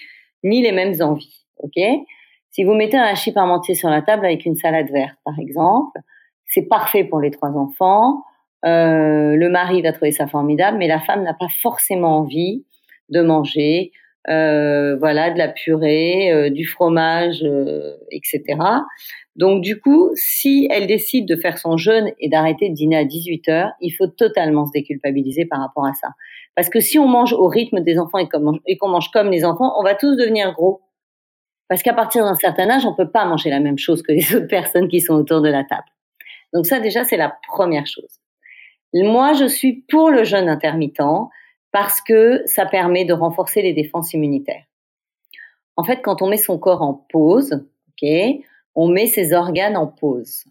ni 0.43 0.61
les 0.61 0.71
mêmes 0.71 0.95
envies. 1.01 1.45
Ok? 1.57 1.81
Si 2.49 2.63
vous 2.63 2.73
mettez 2.73 2.97
un 2.97 3.03
hachis 3.03 3.31
parmentier 3.31 3.75
sur 3.75 3.89
la 3.89 4.01
table 4.01 4.25
avec 4.25 4.45
une 4.45 4.55
salade 4.55 4.89
verte, 4.91 5.17
par 5.25 5.37
exemple, 5.39 5.99
c'est 6.45 6.67
parfait 6.67 7.03
pour 7.03 7.19
les 7.19 7.31
trois 7.31 7.57
enfants. 7.57 8.23
Euh, 8.65 9.35
le 9.35 9.49
mari 9.49 9.81
va 9.81 9.91
trouver 9.91 10.11
ça 10.11 10.27
formidable, 10.27 10.77
mais 10.77 10.87
la 10.87 10.99
femme 10.99 11.23
n'a 11.23 11.33
pas 11.33 11.47
forcément 11.61 12.19
envie 12.19 12.65
de 13.09 13.21
manger 13.21 13.91
euh, 14.29 14.95
voilà, 14.97 15.31
de 15.31 15.37
la 15.37 15.49
purée, 15.49 16.31
euh, 16.31 16.49
du 16.49 16.65
fromage, 16.65 17.43
euh, 17.43 17.97
etc. 18.11 18.43
Donc 19.35 19.61
du 19.61 19.79
coup, 19.79 20.11
si 20.15 20.67
elle 20.71 20.87
décide 20.87 21.27
de 21.27 21.35
faire 21.35 21.57
son 21.57 21.75
jeûne 21.75 22.11
et 22.19 22.29
d'arrêter 22.29 22.69
de 22.69 22.73
dîner 22.73 22.97
à 22.97 23.05
18 23.05 23.49
heures, 23.49 23.71
il 23.81 23.91
faut 23.91 24.07
totalement 24.07 24.65
se 24.65 24.71
déculpabiliser 24.71 25.45
par 25.45 25.59
rapport 25.59 25.85
à 25.85 25.93
ça. 25.93 26.09
Parce 26.55 26.69
que 26.69 26.79
si 26.79 26.99
on 26.99 27.07
mange 27.07 27.33
au 27.33 27.47
rythme 27.47 27.81
des 27.81 27.97
enfants 27.97 28.19
et 28.19 28.77
qu'on 28.77 28.87
mange 28.87 29.09
comme 29.11 29.29
les 29.29 29.43
enfants, 29.43 29.73
on 29.77 29.83
va 29.83 29.95
tous 29.95 30.15
devenir 30.15 30.53
gros. 30.53 30.81
Parce 31.67 31.81
qu'à 31.81 31.93
partir 31.93 32.23
d'un 32.23 32.35
certain 32.35 32.69
âge, 32.69 32.85
on 32.85 32.93
peut 32.93 33.09
pas 33.09 33.25
manger 33.25 33.49
la 33.49 33.59
même 33.59 33.79
chose 33.79 34.03
que 34.03 34.11
les 34.11 34.35
autres 34.35 34.47
personnes 34.47 34.87
qui 34.87 35.01
sont 35.01 35.15
autour 35.15 35.41
de 35.41 35.49
la 35.49 35.63
table. 35.63 35.87
Donc 36.53 36.67
ça, 36.67 36.79
déjà, 36.79 37.03
c'est 37.03 37.17
la 37.17 37.35
première 37.47 37.87
chose. 37.87 38.19
Moi, 38.93 39.33
je 39.33 39.45
suis 39.45 39.83
pour 39.89 40.11
le 40.11 40.23
jeûne 40.23 40.47
intermittent 40.47 41.01
parce 41.73 42.01
que 42.01 42.43
ça 42.45 42.65
permet 42.65 43.03
de 43.03 43.13
renforcer 43.13 43.61
les 43.61 43.73
défenses 43.73 44.13
immunitaires. 44.13 44.63
En 45.75 45.83
fait, 45.83 46.01
quand 46.01 46.21
on 46.21 46.29
met 46.29 46.37
son 46.37 46.59
corps 46.59 46.83
en 46.83 46.93
pause, 46.93 47.65
ok, 47.89 48.09
on 48.75 48.87
met 48.87 49.07
ses 49.07 49.33
organes 49.33 49.75
en 49.75 49.87
pause. 49.87 50.45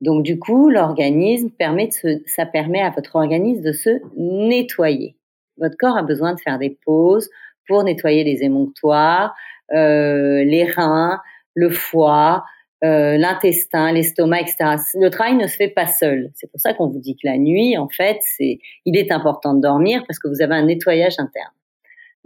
Donc 0.00 0.24
du 0.24 0.38
coup, 0.38 0.68
l'organisme 0.68 1.50
permet 1.50 1.88
ça 2.26 2.44
permet 2.44 2.82
à 2.82 2.90
votre 2.90 3.16
organisme 3.16 3.62
de 3.62 3.72
se 3.72 4.00
nettoyer. 4.16 5.16
Votre 5.56 5.76
corps 5.78 5.96
a 5.96 6.02
besoin 6.02 6.34
de 6.34 6.40
faire 6.40 6.58
des 6.58 6.78
pauses 6.84 7.30
pour 7.66 7.82
nettoyer 7.84 8.24
les 8.24 8.42
émonctoires, 8.42 9.34
euh, 9.72 10.44
les 10.44 10.64
reins, 10.64 11.20
le 11.54 11.70
foie, 11.70 12.44
euh, 12.84 13.16
l'intestin, 13.16 13.92
l'estomac, 13.92 14.40
etc. 14.42 14.76
Le 14.94 15.08
travail 15.08 15.34
ne 15.36 15.46
se 15.46 15.56
fait 15.56 15.68
pas 15.68 15.86
seul. 15.86 16.30
C'est 16.34 16.50
pour 16.50 16.60
ça 16.60 16.74
qu'on 16.74 16.88
vous 16.88 16.98
dit 16.98 17.14
que 17.14 17.26
la 17.26 17.38
nuit, 17.38 17.78
en 17.78 17.88
fait, 17.88 18.18
c'est, 18.20 18.58
il 18.84 18.96
est 18.98 19.10
important 19.10 19.54
de 19.54 19.60
dormir 19.60 20.04
parce 20.06 20.18
que 20.18 20.28
vous 20.28 20.42
avez 20.42 20.54
un 20.54 20.66
nettoyage 20.66 21.14
interne. 21.18 21.52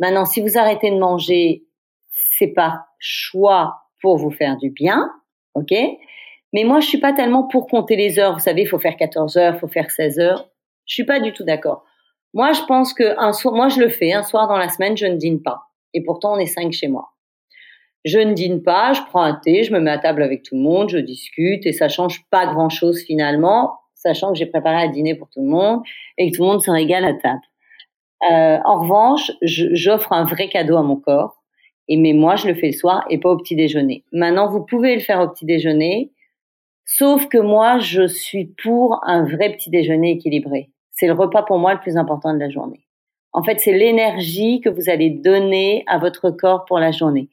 Maintenant, 0.00 0.24
si 0.24 0.40
vous 0.40 0.58
arrêtez 0.58 0.90
de 0.90 0.98
manger, 0.98 1.64
c'est 2.38 2.48
par 2.48 2.80
choix 2.98 3.76
pour 4.00 4.16
vous 4.16 4.30
faire 4.30 4.56
du 4.56 4.70
bien, 4.70 5.10
ok? 5.54 5.72
Mais 6.52 6.64
moi, 6.64 6.80
je 6.80 6.88
suis 6.88 6.98
pas 6.98 7.12
tellement 7.12 7.44
pour 7.44 7.68
compter 7.68 7.94
les 7.94 8.18
heures. 8.18 8.32
Vous 8.32 8.40
savez, 8.40 8.62
il 8.62 8.66
faut 8.66 8.78
faire 8.78 8.96
14 8.96 9.36
heures, 9.36 9.54
il 9.54 9.60
faut 9.60 9.68
faire 9.68 9.90
16 9.90 10.18
heures. 10.18 10.50
Je 10.86 10.94
suis 10.94 11.04
pas 11.04 11.20
du 11.20 11.32
tout 11.32 11.44
d'accord. 11.44 11.84
Moi, 12.34 12.52
je 12.52 12.62
pense 12.62 12.92
que 12.92 13.18
un 13.18 13.32
soir, 13.32 13.54
moi, 13.54 13.68
je 13.68 13.78
le 13.78 13.88
fais. 13.88 14.12
Un 14.12 14.22
soir 14.22 14.48
dans 14.48 14.58
la 14.58 14.68
semaine, 14.68 14.96
je 14.96 15.06
ne 15.06 15.16
dîne 15.16 15.42
pas. 15.42 15.62
Et 15.94 16.02
pourtant, 16.02 16.34
on 16.34 16.38
est 16.38 16.46
cinq 16.46 16.72
chez 16.72 16.88
moi. 16.88 17.10
Je 18.04 18.18
ne 18.18 18.32
dîne 18.32 18.62
pas, 18.62 18.92
je 18.92 19.02
prends 19.08 19.22
un 19.22 19.34
thé, 19.34 19.64
je 19.64 19.72
me 19.72 19.80
mets 19.80 19.90
à 19.90 19.98
table 19.98 20.22
avec 20.22 20.42
tout 20.42 20.54
le 20.54 20.62
monde, 20.62 20.88
je 20.88 20.98
discute 20.98 21.66
et 21.66 21.72
ça 21.72 21.88
change 21.88 22.24
pas 22.30 22.46
grand 22.46 22.70
chose 22.70 23.02
finalement, 23.02 23.74
sachant 23.94 24.32
que 24.32 24.38
j'ai 24.38 24.46
préparé 24.46 24.82
à 24.82 24.88
dîner 24.88 25.14
pour 25.14 25.28
tout 25.28 25.42
le 25.42 25.48
monde 25.48 25.82
et 26.16 26.30
que 26.30 26.36
tout 26.36 26.42
le 26.42 26.48
monde 26.48 26.62
se 26.62 26.70
régale 26.70 27.04
à 27.04 27.12
table. 27.14 27.42
Euh, 28.30 28.58
en 28.64 28.80
revanche, 28.80 29.30
j'offre 29.42 30.12
un 30.12 30.24
vrai 30.24 30.48
cadeau 30.48 30.76
à 30.76 30.82
mon 30.82 30.96
corps. 30.96 31.36
Et 31.88 31.96
mais 31.96 32.12
moi, 32.12 32.36
je 32.36 32.46
le 32.46 32.54
fais 32.54 32.68
le 32.68 32.72
soir 32.72 33.04
et 33.10 33.18
pas 33.18 33.30
au 33.30 33.36
petit 33.36 33.56
déjeuner. 33.56 34.04
Maintenant, 34.12 34.48
vous 34.48 34.64
pouvez 34.64 34.94
le 34.94 35.00
faire 35.00 35.20
au 35.20 35.28
petit 35.28 35.44
déjeuner, 35.44 36.12
sauf 36.84 37.26
que 37.26 37.38
moi, 37.38 37.80
je 37.80 38.06
suis 38.06 38.54
pour 38.62 39.00
un 39.04 39.24
vrai 39.24 39.52
petit 39.52 39.70
déjeuner 39.70 40.12
équilibré. 40.12 40.70
C'est 40.92 41.06
le 41.06 41.14
repas 41.14 41.42
pour 41.42 41.58
moi 41.58 41.74
le 41.74 41.80
plus 41.80 41.96
important 41.96 42.32
de 42.32 42.38
la 42.38 42.48
journée. 42.48 42.86
En 43.32 43.42
fait, 43.42 43.58
c'est 43.60 43.72
l'énergie 43.72 44.60
que 44.60 44.68
vous 44.68 44.88
allez 44.88 45.10
donner 45.10 45.82
à 45.86 45.98
votre 45.98 46.30
corps 46.30 46.64
pour 46.64 46.78
la 46.78 46.90
journée. 46.92 47.28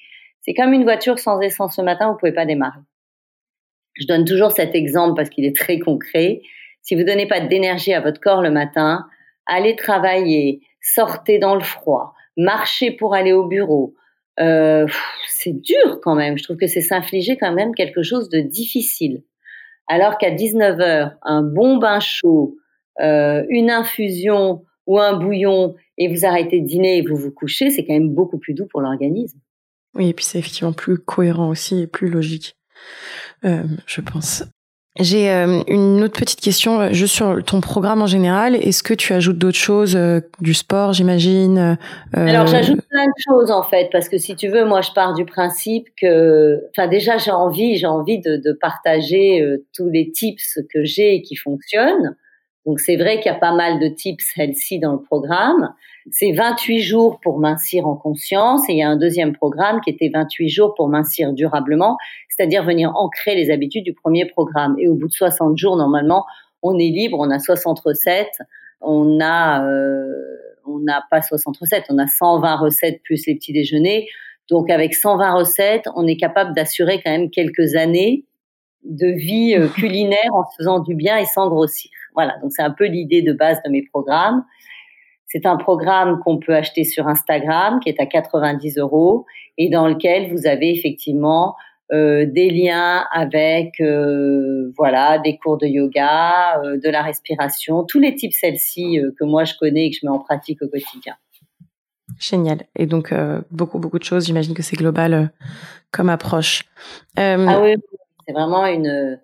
C'est 0.47 0.53
comme 0.53 0.71
une 0.71 0.83
voiture 0.83 1.19
sans 1.19 1.41
essence 1.41 1.77
le 1.77 1.83
matin, 1.83 2.09
vous 2.09 2.17
pouvez 2.17 2.31
pas 2.31 2.45
démarrer. 2.45 2.79
Je 3.95 4.07
donne 4.07 4.23
toujours 4.23 4.51
cet 4.51 4.75
exemple 4.75 5.15
parce 5.15 5.29
qu'il 5.29 5.43
est 5.43 5.55
très 5.55 5.79
concret. 5.79 6.41
Si 6.81 6.95
vous 6.95 7.03
donnez 7.03 7.27
pas 7.27 7.41
d'énergie 7.41 7.93
à 7.93 7.99
votre 7.99 8.21
corps 8.21 8.41
le 8.41 8.51
matin, 8.51 9.05
allez 9.45 9.75
travailler, 9.75 10.61
sortez 10.79 11.37
dans 11.37 11.55
le 11.55 11.63
froid, 11.63 12.13
marchez 12.37 12.91
pour 12.91 13.13
aller 13.13 13.33
au 13.33 13.45
bureau. 13.45 13.95
Euh, 14.39 14.85
c'est 15.27 15.59
dur 15.59 15.99
quand 16.01 16.15
même. 16.15 16.37
Je 16.37 16.43
trouve 16.43 16.57
que 16.57 16.67
c'est 16.67 16.81
s'infliger 16.81 17.37
quand 17.37 17.53
même 17.53 17.75
quelque 17.75 18.03
chose 18.03 18.29
de 18.29 18.39
difficile. 18.39 19.23
Alors 19.87 20.17
qu'à 20.17 20.31
19 20.31 20.79
heures, 20.79 21.11
un 21.23 21.41
bon 21.41 21.77
bain 21.77 21.99
chaud, 21.99 22.55
euh, 23.01 23.43
une 23.49 23.69
infusion 23.69 24.63
ou 24.85 24.97
un 24.97 25.17
bouillon 25.17 25.75
et 25.97 26.07
vous 26.07 26.25
arrêtez 26.25 26.61
de 26.61 26.65
dîner 26.65 26.99
et 26.99 27.01
vous 27.01 27.17
vous 27.17 27.31
couchez, 27.31 27.69
c'est 27.69 27.85
quand 27.85 27.93
même 27.93 28.13
beaucoup 28.13 28.37
plus 28.37 28.53
doux 28.53 28.67
pour 28.67 28.79
l'organisme. 28.79 29.39
Oui, 29.97 30.09
et 30.09 30.13
puis 30.13 30.23
c'est 30.23 30.37
effectivement 30.37 30.73
plus 30.73 30.99
cohérent 30.99 31.49
aussi 31.49 31.81
et 31.81 31.87
plus 31.87 32.09
logique, 32.09 32.55
euh, 33.43 33.63
je 33.87 34.01
pense. 34.01 34.43
J'ai 34.99 35.29
euh, 35.29 35.61
une 35.67 36.03
autre 36.03 36.19
petite 36.19 36.39
question, 36.39 36.79
euh, 36.79 36.89
juste 36.91 37.15
sur 37.15 37.43
ton 37.43 37.61
programme 37.61 38.01
en 38.01 38.07
général. 38.07 38.55
Est-ce 38.55 38.81
que 38.81 38.93
tu 38.93 39.13
ajoutes 39.13 39.37
d'autres 39.37 39.57
choses, 39.57 39.97
du 40.39 40.53
sport, 40.53 40.93
j'imagine 40.93 41.77
Alors 42.13 42.45
j'ajoute 42.45 42.81
plein 42.89 43.05
de 43.05 43.21
choses 43.27 43.49
en 43.49 43.63
fait, 43.63 43.89
parce 43.91 44.07
que 44.07 44.19
si 44.19 44.35
tu 44.35 44.49
veux, 44.49 44.65
moi 44.65 44.81
je 44.81 44.91
pars 44.91 45.13
du 45.13 45.25
principe 45.25 45.87
que, 45.99 46.61
enfin 46.69 46.87
déjà 46.87 47.17
j'ai 47.17 47.31
envie, 47.31 47.77
j'ai 47.77 47.87
envie 47.87 48.19
de, 48.19 48.57
partager 48.61 49.43
tous 49.75 49.89
les 49.89 50.11
tips 50.11 50.59
que 50.71 50.83
j'ai 50.83 51.15
et 51.15 51.21
qui 51.23 51.35
fonctionnent. 51.35 52.15
Donc 52.67 52.79
c'est 52.79 52.97
vrai 52.97 53.17
qu'il 53.17 53.31
y 53.31 53.35
a 53.35 53.39
pas 53.39 53.53
mal 53.53 53.79
de 53.79 53.87
tips 53.87 54.25
healthy 54.37 54.79
dans 54.79 54.93
le 54.93 55.01
programme. 55.01 55.73
C'est 56.11 56.31
28 56.31 56.79
jours 56.79 57.19
pour 57.21 57.39
mincir 57.39 57.85
en 57.85 57.95
conscience 57.95 58.69
et 58.69 58.73
il 58.73 58.77
y 58.77 58.83
a 58.83 58.89
un 58.89 58.95
deuxième 58.95 59.33
programme 59.33 59.81
qui 59.81 59.89
était 59.89 60.09
28 60.13 60.47
jours 60.47 60.73
pour 60.75 60.87
mincir 60.87 61.33
durablement, 61.33 61.97
c'est-à-dire 62.29 62.63
venir 62.63 62.95
ancrer 62.95 63.35
les 63.35 63.51
habitudes 63.51 63.83
du 63.83 63.93
premier 63.93 64.25
programme. 64.25 64.75
Et 64.79 64.87
au 64.87 64.95
bout 64.95 65.07
de 65.07 65.13
60 65.13 65.57
jours, 65.57 65.75
normalement, 65.75 66.25
on 66.63 66.77
est 66.77 66.89
libre, 66.89 67.17
on 67.19 67.29
a 67.29 67.39
60 67.39 67.79
recettes, 67.79 68.39
on 68.79 69.19
a, 69.19 69.65
euh, 69.65 70.13
on 70.65 70.79
n'a 70.79 71.03
pas 71.11 71.21
60 71.21 71.57
recettes, 71.57 71.85
on 71.89 71.97
a 71.97 72.07
120 72.07 72.55
recettes 72.55 73.01
plus 73.03 73.25
les 73.27 73.35
petits 73.35 73.53
déjeuners. 73.53 74.07
Donc 74.49 74.69
avec 74.69 74.93
120 74.93 75.33
recettes, 75.33 75.89
on 75.95 76.07
est 76.07 76.17
capable 76.17 76.55
d'assurer 76.55 77.01
quand 77.03 77.11
même 77.11 77.29
quelques 77.29 77.75
années 77.75 78.23
de 78.83 79.07
vie 79.07 79.55
euh, 79.57 79.67
culinaire 79.75 80.33
en 80.33 80.45
se 80.45 80.55
faisant 80.57 80.79
du 80.79 80.95
bien 80.95 81.17
et 81.17 81.25
sans 81.25 81.49
grossir. 81.49 81.91
Voilà, 82.15 82.37
donc 82.41 82.51
c'est 82.53 82.63
un 82.63 82.71
peu 82.71 82.85
l'idée 82.85 83.21
de 83.21 83.33
base 83.33 83.61
de 83.65 83.69
mes 83.69 83.83
programmes. 83.83 84.43
C'est 85.27 85.45
un 85.45 85.57
programme 85.57 86.19
qu'on 86.19 86.37
peut 86.37 86.55
acheter 86.55 86.83
sur 86.83 87.07
Instagram 87.07 87.79
qui 87.81 87.89
est 87.89 87.99
à 87.99 88.05
90 88.05 88.77
euros 88.77 89.25
et 89.57 89.69
dans 89.69 89.87
lequel 89.87 90.31
vous 90.31 90.47
avez 90.47 90.71
effectivement 90.71 91.55
euh, 91.93 92.25
des 92.25 92.49
liens 92.49 93.05
avec 93.11 93.79
euh, 93.79 94.73
voilà 94.77 95.19
des 95.19 95.37
cours 95.37 95.57
de 95.57 95.67
yoga, 95.67 96.61
euh, 96.61 96.77
de 96.77 96.89
la 96.89 97.01
respiration, 97.01 97.85
tous 97.85 97.99
les 97.99 98.13
types 98.13 98.33
celles-ci 98.33 98.99
que 99.17 99.23
moi 99.23 99.45
je 99.45 99.53
connais 99.57 99.87
et 99.87 99.91
que 99.91 99.97
je 100.01 100.05
mets 100.05 100.11
en 100.11 100.19
pratique 100.19 100.61
au 100.61 100.67
quotidien. 100.67 101.15
Génial. 102.19 102.59
Et 102.75 102.87
donc 102.87 103.13
beaucoup 103.51 103.79
beaucoup 103.79 103.99
de 103.99 104.03
choses. 104.03 104.25
J'imagine 104.25 104.53
que 104.53 104.63
c'est 104.63 104.75
global 104.75 105.31
comme 105.91 106.09
approche. 106.09 106.63
ah 107.15 107.61
oui, 107.61 107.75
c'est 108.25 108.33
vraiment 108.33 108.65
une 108.65 109.19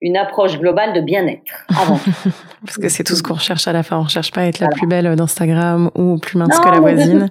une 0.00 0.16
approche 0.16 0.58
globale 0.58 0.92
de 0.92 1.00
bien-être 1.00 1.64
avant. 1.68 1.98
Parce 2.64 2.76
que 2.76 2.88
c'est 2.88 3.04
tout 3.04 3.14
ce 3.14 3.22
qu'on 3.22 3.34
recherche 3.34 3.66
à 3.66 3.72
la 3.72 3.82
fin. 3.82 3.98
On 3.98 4.04
ne 4.04 4.08
cherche 4.08 4.30
pas 4.30 4.42
à 4.42 4.44
être 4.44 4.60
la 4.60 4.68
plus 4.68 4.86
belle 4.86 5.16
d'Instagram 5.16 5.90
ou 5.94 6.18
plus 6.18 6.38
mince 6.38 6.58
que 6.58 6.68
la 6.68 6.80
voisine. 6.80 7.30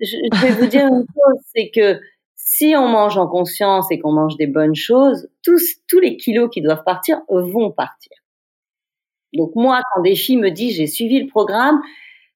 Je 0.00 0.40
vais 0.40 0.52
vous 0.52 0.66
dire 0.66 0.86
une 0.86 1.04
chose, 1.06 1.42
c'est 1.54 1.70
que 1.74 2.00
si 2.34 2.74
on 2.76 2.88
mange 2.88 3.18
en 3.18 3.26
conscience 3.26 3.90
et 3.90 3.98
qu'on 3.98 4.12
mange 4.12 4.36
des 4.36 4.46
bonnes 4.46 4.74
choses, 4.74 5.28
tous, 5.44 5.62
tous 5.88 6.00
les 6.00 6.16
kilos 6.16 6.48
qui 6.52 6.62
doivent 6.62 6.84
partir 6.84 7.20
vont 7.28 7.70
partir. 7.70 8.12
Donc 9.34 9.50
moi, 9.54 9.82
quand 9.92 10.02
des 10.02 10.14
filles 10.14 10.38
me 10.38 10.50
disent 10.50 10.76
j'ai 10.76 10.86
suivi 10.86 11.20
le 11.20 11.26
programme, 11.26 11.80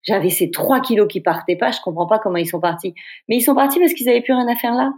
j'avais 0.03 0.31
ces 0.31 0.51
trois 0.51 0.81
kilos 0.81 1.09
qui 1.09 1.21
partaient 1.21 1.57
pas, 1.57 1.71
je 1.71 1.81
comprends 1.81 2.07
pas 2.07 2.19
comment 2.19 2.37
ils 2.37 2.49
sont 2.49 2.61
partis. 2.61 2.95
Mais 3.29 3.37
ils 3.37 3.43
sont 3.43 3.55
partis 3.55 3.79
parce 3.79 3.95
qu'ils 3.95 4.09
avaient 4.09 4.21
plus 4.21 4.35
rien 4.35 4.49
à 4.49 4.57
faire 4.57 4.75
là. 4.75 4.93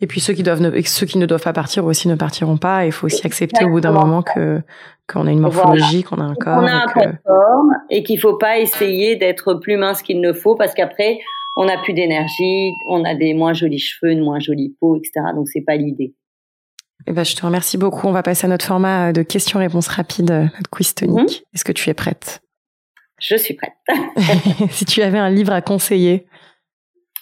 Et 0.00 0.06
puis 0.06 0.20
ceux 0.20 0.34
qui 0.34 0.42
doivent 0.42 0.60
ne, 0.60 0.80
ceux 0.82 1.06
qui 1.06 1.18
ne 1.18 1.26
doivent 1.26 1.42
pas 1.42 1.52
partir 1.52 1.84
aussi 1.84 2.08
ne 2.08 2.16
partiront 2.16 2.56
pas. 2.56 2.84
Il 2.84 2.92
faut 2.92 3.06
aussi 3.06 3.24
accepter 3.26 3.64
au 3.64 3.70
bout 3.70 3.80
d'un 3.80 3.92
moment 3.92 4.22
que 4.22 4.60
qu'on 5.06 5.26
a 5.26 5.30
une 5.30 5.40
morphologie, 5.40 6.02
qu'on 6.02 6.18
a 6.18 6.24
un 6.24 6.34
corps. 6.34 6.58
On 6.62 6.66
a 6.66 6.72
un 6.72 6.86
corps 6.86 7.14
et 7.90 8.02
qu'il 8.02 8.18
faut 8.18 8.36
pas 8.36 8.58
essayer 8.58 9.16
d'être 9.16 9.54
plus 9.54 9.76
mince 9.76 10.02
qu'il 10.02 10.20
ne 10.20 10.32
faut 10.32 10.56
parce 10.56 10.74
qu'après 10.74 11.20
on 11.56 11.66
n'a 11.66 11.78
plus 11.78 11.92
d'énergie, 11.92 12.72
on 12.88 13.04
a 13.04 13.14
des 13.14 13.34
moins 13.34 13.52
jolis 13.52 13.78
cheveux, 13.78 14.10
une 14.10 14.24
moins 14.24 14.40
jolie 14.40 14.74
peau, 14.80 14.96
etc. 14.96 15.26
Donc 15.34 15.48
c'est 15.48 15.60
pas 15.60 15.76
l'idée. 15.76 16.14
Eh 17.06 17.12
ben, 17.12 17.24
je 17.24 17.36
te 17.36 17.44
remercie 17.44 17.76
beaucoup. 17.76 18.08
On 18.08 18.12
va 18.12 18.22
passer 18.22 18.46
à 18.46 18.48
notre 18.48 18.64
format 18.64 19.12
de 19.12 19.22
questions-réponses 19.22 19.88
rapides, 19.88 20.30
notre 20.30 20.70
quiz 20.70 20.94
tonique. 20.94 21.16
Mhm. 21.16 21.46
Est-ce 21.54 21.64
que 21.64 21.72
tu 21.72 21.90
es 21.90 21.94
prête? 21.94 22.40
Je 23.20 23.36
suis 23.36 23.54
prête. 23.54 23.72
si 24.70 24.84
tu 24.84 25.02
avais 25.02 25.18
un 25.18 25.30
livre 25.30 25.52
à 25.52 25.60
conseiller 25.60 26.26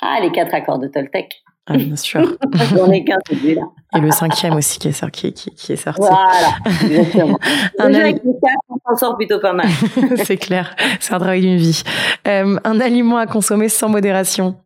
Ah, 0.01 0.19
les 0.23 0.31
quatre 0.31 0.55
accords 0.55 0.79
de 0.79 0.89
Toltec. 0.89 1.42
Ah, 1.67 1.77
bien 1.77 1.95
sûr. 1.95 2.37
J'en 2.77 2.91
ai 2.91 3.05
qu'un 3.05 3.19
celui-là. 3.29 3.63
Et 3.97 4.01
le 4.01 4.11
cinquième 4.11 4.55
aussi 4.55 4.79
qui 4.79 4.89
est 4.89 4.93
sorti. 4.93 5.33
Qui, 5.33 5.51
qui 5.55 5.73
est 5.73 5.77
sorti. 5.77 6.01
Voilà, 6.01 6.57
exactement. 6.83 7.39
Déjà, 7.79 8.01
avec 8.01 8.17
les 8.25 8.33
quatre, 8.33 8.65
on 8.69 8.77
s'en 8.91 8.97
sort 8.97 9.17
plutôt 9.17 9.39
pas 9.39 9.53
mal. 9.53 9.67
c'est 10.25 10.39
clair, 10.39 10.75
c'est 10.99 11.15
un 11.15 11.19
travail 11.19 11.43
d'une 11.43 11.57
vie. 11.57 11.83
Euh, 12.27 12.59
un 12.65 12.81
aliment 12.81 13.17
à 13.17 13.27
consommer 13.27 13.69
sans 13.69 13.89
modération 13.89 14.57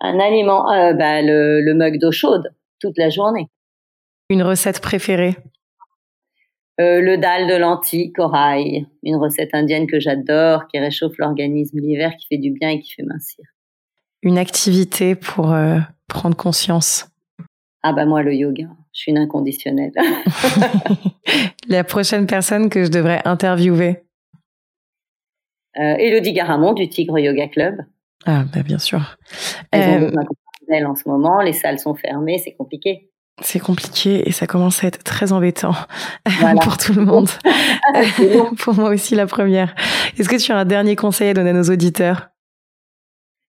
Un 0.00 0.18
aliment, 0.18 0.68
euh, 0.72 0.94
bah, 0.94 1.22
le, 1.22 1.60
le 1.60 1.74
mug 1.74 1.98
d'eau 2.00 2.10
chaude, 2.10 2.52
toute 2.80 2.98
la 2.98 3.10
journée. 3.10 3.48
Une 4.30 4.42
recette 4.42 4.80
préférée 4.80 5.36
euh, 6.80 7.00
le 7.00 7.18
dalle 7.18 7.48
de 7.48 7.56
lentilles, 7.56 8.12
corail, 8.12 8.86
une 9.02 9.16
recette 9.16 9.52
indienne 9.52 9.88
que 9.88 9.98
j'adore, 9.98 10.68
qui 10.68 10.78
réchauffe 10.78 11.18
l'organisme 11.18 11.80
l'hiver, 11.80 12.14
qui 12.16 12.28
fait 12.28 12.38
du 12.38 12.52
bien 12.52 12.68
et 12.68 12.80
qui 12.80 12.92
fait 12.92 13.02
mincir. 13.02 13.44
Une 14.22 14.38
activité 14.38 15.14
pour 15.14 15.52
euh, 15.52 15.78
prendre 16.08 16.36
conscience 16.36 17.08
Ah 17.82 17.92
bah 17.92 18.06
moi 18.06 18.22
le 18.22 18.34
yoga, 18.34 18.64
je 18.92 19.00
suis 19.00 19.12
une 19.12 19.18
inconditionnelle. 19.18 19.92
La 21.68 21.84
prochaine 21.84 22.26
personne 22.26 22.70
que 22.70 22.84
je 22.84 22.90
devrais 22.90 23.22
interviewer 23.24 24.02
euh, 25.78 25.94
Elodie 25.98 26.32
Garamond 26.32 26.72
du 26.72 26.88
Tigre 26.88 27.18
Yoga 27.18 27.46
Club. 27.46 27.76
Ah 28.26 28.44
bah 28.52 28.62
bien 28.62 28.78
sûr. 28.78 29.16
Elles 29.70 30.02
ont 30.02 30.10
euh, 30.70 30.84
en 30.86 30.96
ce 30.96 31.08
moment, 31.08 31.40
les 31.40 31.52
salles 31.52 31.78
sont 31.78 31.94
fermées, 31.94 32.38
c'est 32.38 32.54
compliqué. 32.54 33.10
C'est 33.40 33.60
compliqué 33.60 34.28
et 34.28 34.32
ça 34.32 34.48
commence 34.48 34.82
à 34.82 34.88
être 34.88 35.04
très 35.04 35.32
embêtant 35.32 35.74
pour 36.62 36.76
tout 36.76 36.92
le 36.92 37.04
monde. 37.04 37.28
pour 38.58 38.74
moi 38.74 38.90
aussi 38.90 39.14
la 39.14 39.26
première. 39.26 39.74
Est-ce 40.18 40.28
que 40.28 40.36
tu 40.36 40.50
as 40.50 40.56
un 40.56 40.64
dernier 40.64 40.96
conseil 40.96 41.28
à 41.30 41.34
donner 41.34 41.50
à 41.50 41.52
nos 41.52 41.62
auditeurs? 41.62 42.30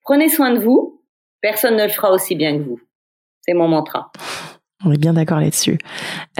Prenez 0.02 0.28
soin 0.28 0.52
de 0.52 0.58
vous. 0.58 1.00
Personne 1.40 1.76
ne 1.76 1.84
le 1.84 1.88
fera 1.88 2.12
aussi 2.12 2.34
bien 2.34 2.56
que 2.56 2.62
vous. 2.62 2.80
C'est 3.40 3.54
mon 3.54 3.68
mantra. 3.68 4.12
On 4.84 4.92
est 4.92 4.98
bien 4.98 5.12
d'accord 5.12 5.40
là-dessus. 5.40 5.78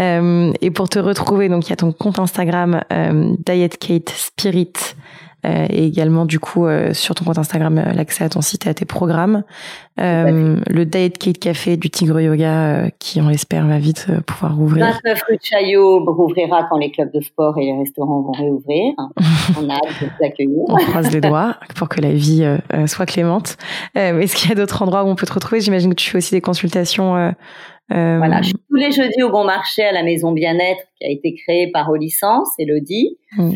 Euh, 0.01 0.53
et 0.61 0.71
pour 0.71 0.89
te 0.89 0.99
retrouver, 0.99 1.49
donc 1.49 1.67
il 1.67 1.71
y 1.71 1.73
a 1.73 1.77
ton 1.77 1.93
compte 1.93 2.19
Instagram 2.19 2.83
euh, 2.93 3.35
Diet 3.39 3.77
Kate 3.79 4.11
Spirit 4.11 4.73
et 5.45 5.87
également 5.87 6.25
du 6.25 6.39
coup 6.39 6.67
euh, 6.67 6.93
sur 6.93 7.15
ton 7.15 7.25
compte 7.25 7.39
Instagram 7.39 7.79
euh, 7.79 7.93
l'accès 7.93 8.25
à 8.25 8.29
ton 8.29 8.41
site 8.41 8.67
et 8.67 8.69
à 8.69 8.75
tes 8.75 8.85
programmes. 8.85 9.43
le 9.99 10.85
Diet 10.85 11.19
Kate 11.19 11.39
Café 11.39 11.77
du 11.77 11.91
Tigre 11.91 12.21
Yoga 12.21 12.91
qui 12.99 13.21
on 13.21 13.29
l'espère 13.29 13.67
va 13.67 13.79
vite 13.79 14.07
pouvoir 14.27 14.57
rouvrir. 14.57 14.87
29 14.87 15.23
rue 15.29 15.37
de 15.37 15.43
Chaillot 15.43 16.05
rouvrira 16.05 16.65
quand 16.71 16.79
les 16.79 16.91
clubs 16.91 17.13
de 17.13 17.21
sport 17.21 17.59
et 17.59 17.65
les 17.67 17.77
restaurants 17.77 18.23
vont 18.23 18.33
réouvrir. 18.33 18.95
on 19.61 19.69
a 19.69 19.75
hâte 19.75 20.01
de 20.01 20.07
vous 20.07 20.25
accueillir. 20.25 20.65
on 20.69 20.77
croise 20.77 21.13
les 21.13 21.21
doigts 21.21 21.57
pour 21.77 21.89
que 21.89 22.01
la 22.01 22.13
vie 22.13 22.47
soit 22.87 23.07
clémente. 23.07 23.57
Est-ce 23.95 24.37
qu'il 24.37 24.49
y 24.49 24.53
a 24.53 24.57
d'autres 24.57 24.83
endroits 24.83 25.05
où 25.05 25.09
on 25.09 25.17
peut 25.17 25.27
te 25.27 25.35
retrouver? 25.35 25.61
J'imagine 25.61 25.91
que 25.91 26.01
tu 26.01 26.11
fais 26.11 26.19
aussi 26.19 26.35
des 26.35 26.41
consultations. 26.41 27.33
Euh, 27.93 28.17
voilà, 28.19 28.41
je 28.41 28.49
suis 28.49 28.55
tous 28.69 28.77
les 28.77 28.91
jeudis 28.91 29.23
au 29.23 29.31
Bon 29.31 29.45
Marché 29.45 29.83
à 29.83 29.93
la 29.93 30.03
Maison 30.03 30.33
Bien-être 30.33 30.83
qui 30.97 31.05
a 31.05 31.11
été 31.11 31.35
créée 31.35 31.71
par 31.71 31.91
Olicence, 31.91 32.49
Elodie. 32.59 33.19
Mm. 33.37 33.53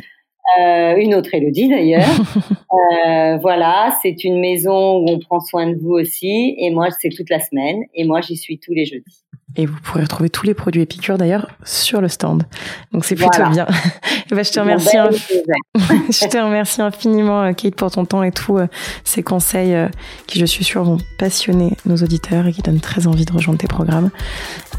Euh, 0.58 0.96
une 0.96 1.14
autre 1.14 1.30
Elodie 1.32 1.68
d'ailleurs. 1.68 2.06
euh, 2.72 3.36
voilà, 3.38 3.96
c'est 4.02 4.24
une 4.24 4.40
maison 4.40 4.98
où 4.98 5.08
on 5.08 5.18
prend 5.18 5.40
soin 5.40 5.68
de 5.68 5.76
vous 5.76 5.92
aussi. 5.92 6.54
Et 6.58 6.70
moi, 6.70 6.88
c'est 6.90 7.10
toute 7.10 7.30
la 7.30 7.40
semaine. 7.40 7.82
Et 7.94 8.04
moi, 8.04 8.20
j'y 8.20 8.36
suis 8.36 8.58
tous 8.58 8.72
les 8.72 8.86
jeudis. 8.86 9.24
Et 9.58 9.64
vous 9.64 9.76
pourrez 9.82 10.02
retrouver 10.02 10.28
tous 10.28 10.44
les 10.44 10.52
produits 10.52 10.82
Épicure 10.82 11.16
d'ailleurs 11.16 11.48
sur 11.64 12.02
le 12.02 12.08
stand. 12.08 12.42
Donc 12.92 13.06
c'est 13.06 13.14
plutôt 13.14 13.48
bien. 13.50 13.66
ben, 14.30 14.44
je 14.44 14.52
te 14.52 14.60
remercie. 14.60 14.96
je 15.74 16.28
te 16.28 16.36
remercie 16.36 16.82
infiniment, 16.82 17.42
euh, 17.42 17.52
Kate, 17.52 17.74
pour 17.74 17.90
ton 17.90 18.04
temps 18.04 18.22
et 18.22 18.32
tous 18.32 18.58
euh, 18.58 18.66
ces 19.04 19.22
conseils 19.22 19.74
qui, 20.26 20.38
je 20.38 20.44
suis 20.44 20.64
sûre, 20.64 20.84
vont 20.84 20.98
passionner 21.18 21.72
nos 21.86 21.96
auditeurs 21.96 22.46
et 22.46 22.52
qui 22.52 22.60
donnent 22.60 22.80
très 22.80 23.06
envie 23.06 23.24
de 23.24 23.32
rejoindre 23.32 23.58
tes 23.58 23.68
programmes. 23.68 24.10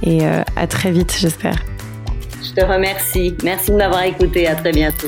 Et 0.04 0.20
à 0.26 0.68
très 0.68 0.92
vite, 0.92 1.16
j'espère. 1.20 1.56
Je 2.44 2.54
te 2.54 2.66
remercie. 2.66 3.34
Merci 3.44 3.72
de 3.72 3.78
m'avoir 3.78 4.04
écouté. 4.04 4.48
À 4.48 4.56
très 4.56 4.72
bientôt. 4.72 5.08